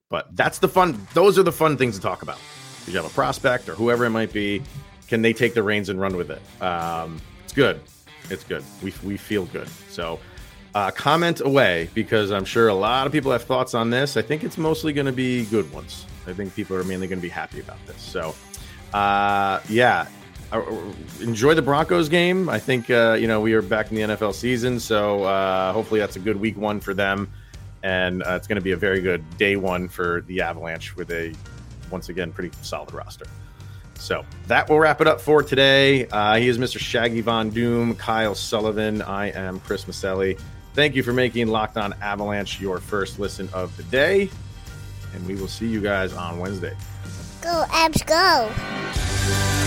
But 0.09 0.35
that's 0.35 0.57
the 0.57 0.67
fun. 0.67 1.07
Those 1.13 1.37
are 1.37 1.43
the 1.43 1.51
fun 1.51 1.77
things 1.77 1.95
to 1.95 2.01
talk 2.01 2.23
about. 2.23 2.37
If 2.37 2.85
you 2.87 2.95
have 2.95 3.05
a 3.05 3.13
prospect 3.13 3.69
or 3.69 3.75
whoever 3.75 4.05
it 4.05 4.09
might 4.09 4.33
be, 4.33 4.63
can 5.07 5.21
they 5.21 5.33
take 5.33 5.53
the 5.53 5.61
reins 5.61 5.89
and 5.89 6.01
run 6.01 6.17
with 6.17 6.31
it? 6.31 6.41
Um, 6.61 7.21
it's 7.43 7.53
good. 7.53 7.79
It's 8.31 8.43
good. 8.43 8.63
We, 8.81 8.91
we 9.03 9.17
feel 9.17 9.45
good. 9.45 9.67
So 9.89 10.19
uh, 10.73 10.89
comment 10.91 11.41
away 11.41 11.89
because 11.93 12.31
I'm 12.31 12.45
sure 12.45 12.69
a 12.69 12.73
lot 12.73 13.05
of 13.05 13.13
people 13.13 13.31
have 13.31 13.43
thoughts 13.43 13.75
on 13.75 13.91
this. 13.91 14.17
I 14.17 14.23
think 14.23 14.43
it's 14.43 14.57
mostly 14.57 14.93
going 14.93 15.05
to 15.05 15.11
be 15.11 15.45
good 15.45 15.71
ones. 15.71 16.05
I 16.25 16.33
think 16.33 16.55
people 16.55 16.75
are 16.75 16.83
mainly 16.83 17.07
going 17.07 17.19
to 17.19 17.23
be 17.23 17.29
happy 17.29 17.59
about 17.59 17.83
this. 17.85 18.01
So, 18.01 18.33
uh, 18.93 19.59
yeah, 19.69 20.07
uh, 20.51 20.63
enjoy 21.21 21.53
the 21.53 21.61
Broncos 21.61 22.09
game. 22.09 22.49
I 22.49 22.59
think 22.59 22.89
uh, 22.89 23.17
you 23.19 23.27
know 23.27 23.41
we 23.41 23.53
are 23.53 23.61
back 23.61 23.91
in 23.91 23.95
the 23.95 24.15
NFL 24.15 24.33
season, 24.33 24.79
so 24.79 25.23
uh, 25.23 25.73
hopefully 25.73 25.99
that's 25.99 26.15
a 26.15 26.19
good 26.19 26.37
week 26.37 26.57
one 26.57 26.79
for 26.79 26.93
them 26.93 27.31
and 27.83 28.23
uh, 28.23 28.31
it's 28.31 28.47
going 28.47 28.57
to 28.57 28.61
be 28.61 28.71
a 28.71 28.77
very 28.77 29.01
good 29.01 29.23
day 29.37 29.55
one 29.55 29.87
for 29.87 30.21
the 30.27 30.41
Avalanche 30.41 30.95
with 30.95 31.11
a 31.11 31.33
once 31.91 32.09
again 32.09 32.31
pretty 32.31 32.55
solid 32.61 32.93
roster. 32.93 33.25
So 33.95 34.25
that 34.47 34.69
will 34.69 34.79
wrap 34.79 35.01
it 35.01 35.07
up 35.07 35.19
for 35.19 35.43
today. 35.43 36.07
Uh, 36.07 36.35
he 36.37 36.47
is 36.47 36.57
Mr. 36.57 36.79
Shaggy 36.79 37.21
Von 37.21 37.49
Doom, 37.49 37.95
Kyle 37.95 38.33
Sullivan. 38.33 39.01
I 39.01 39.27
am 39.31 39.59
Chris 39.59 39.85
Maselli. 39.85 40.39
Thank 40.73 40.95
you 40.95 41.03
for 41.03 41.11
making 41.11 41.47
Locked 41.47 41.77
On 41.77 41.93
Avalanche 42.01 42.61
your 42.61 42.79
first 42.79 43.19
listen 43.19 43.49
of 43.51 43.75
the 43.75 43.83
day. 43.83 44.29
And 45.13 45.27
we 45.27 45.35
will 45.35 45.47
see 45.47 45.67
you 45.67 45.81
guys 45.81 46.13
on 46.13 46.39
Wednesday. 46.39 46.75
Go, 47.41 47.65
Abs, 47.71 48.03
go. 48.03 49.58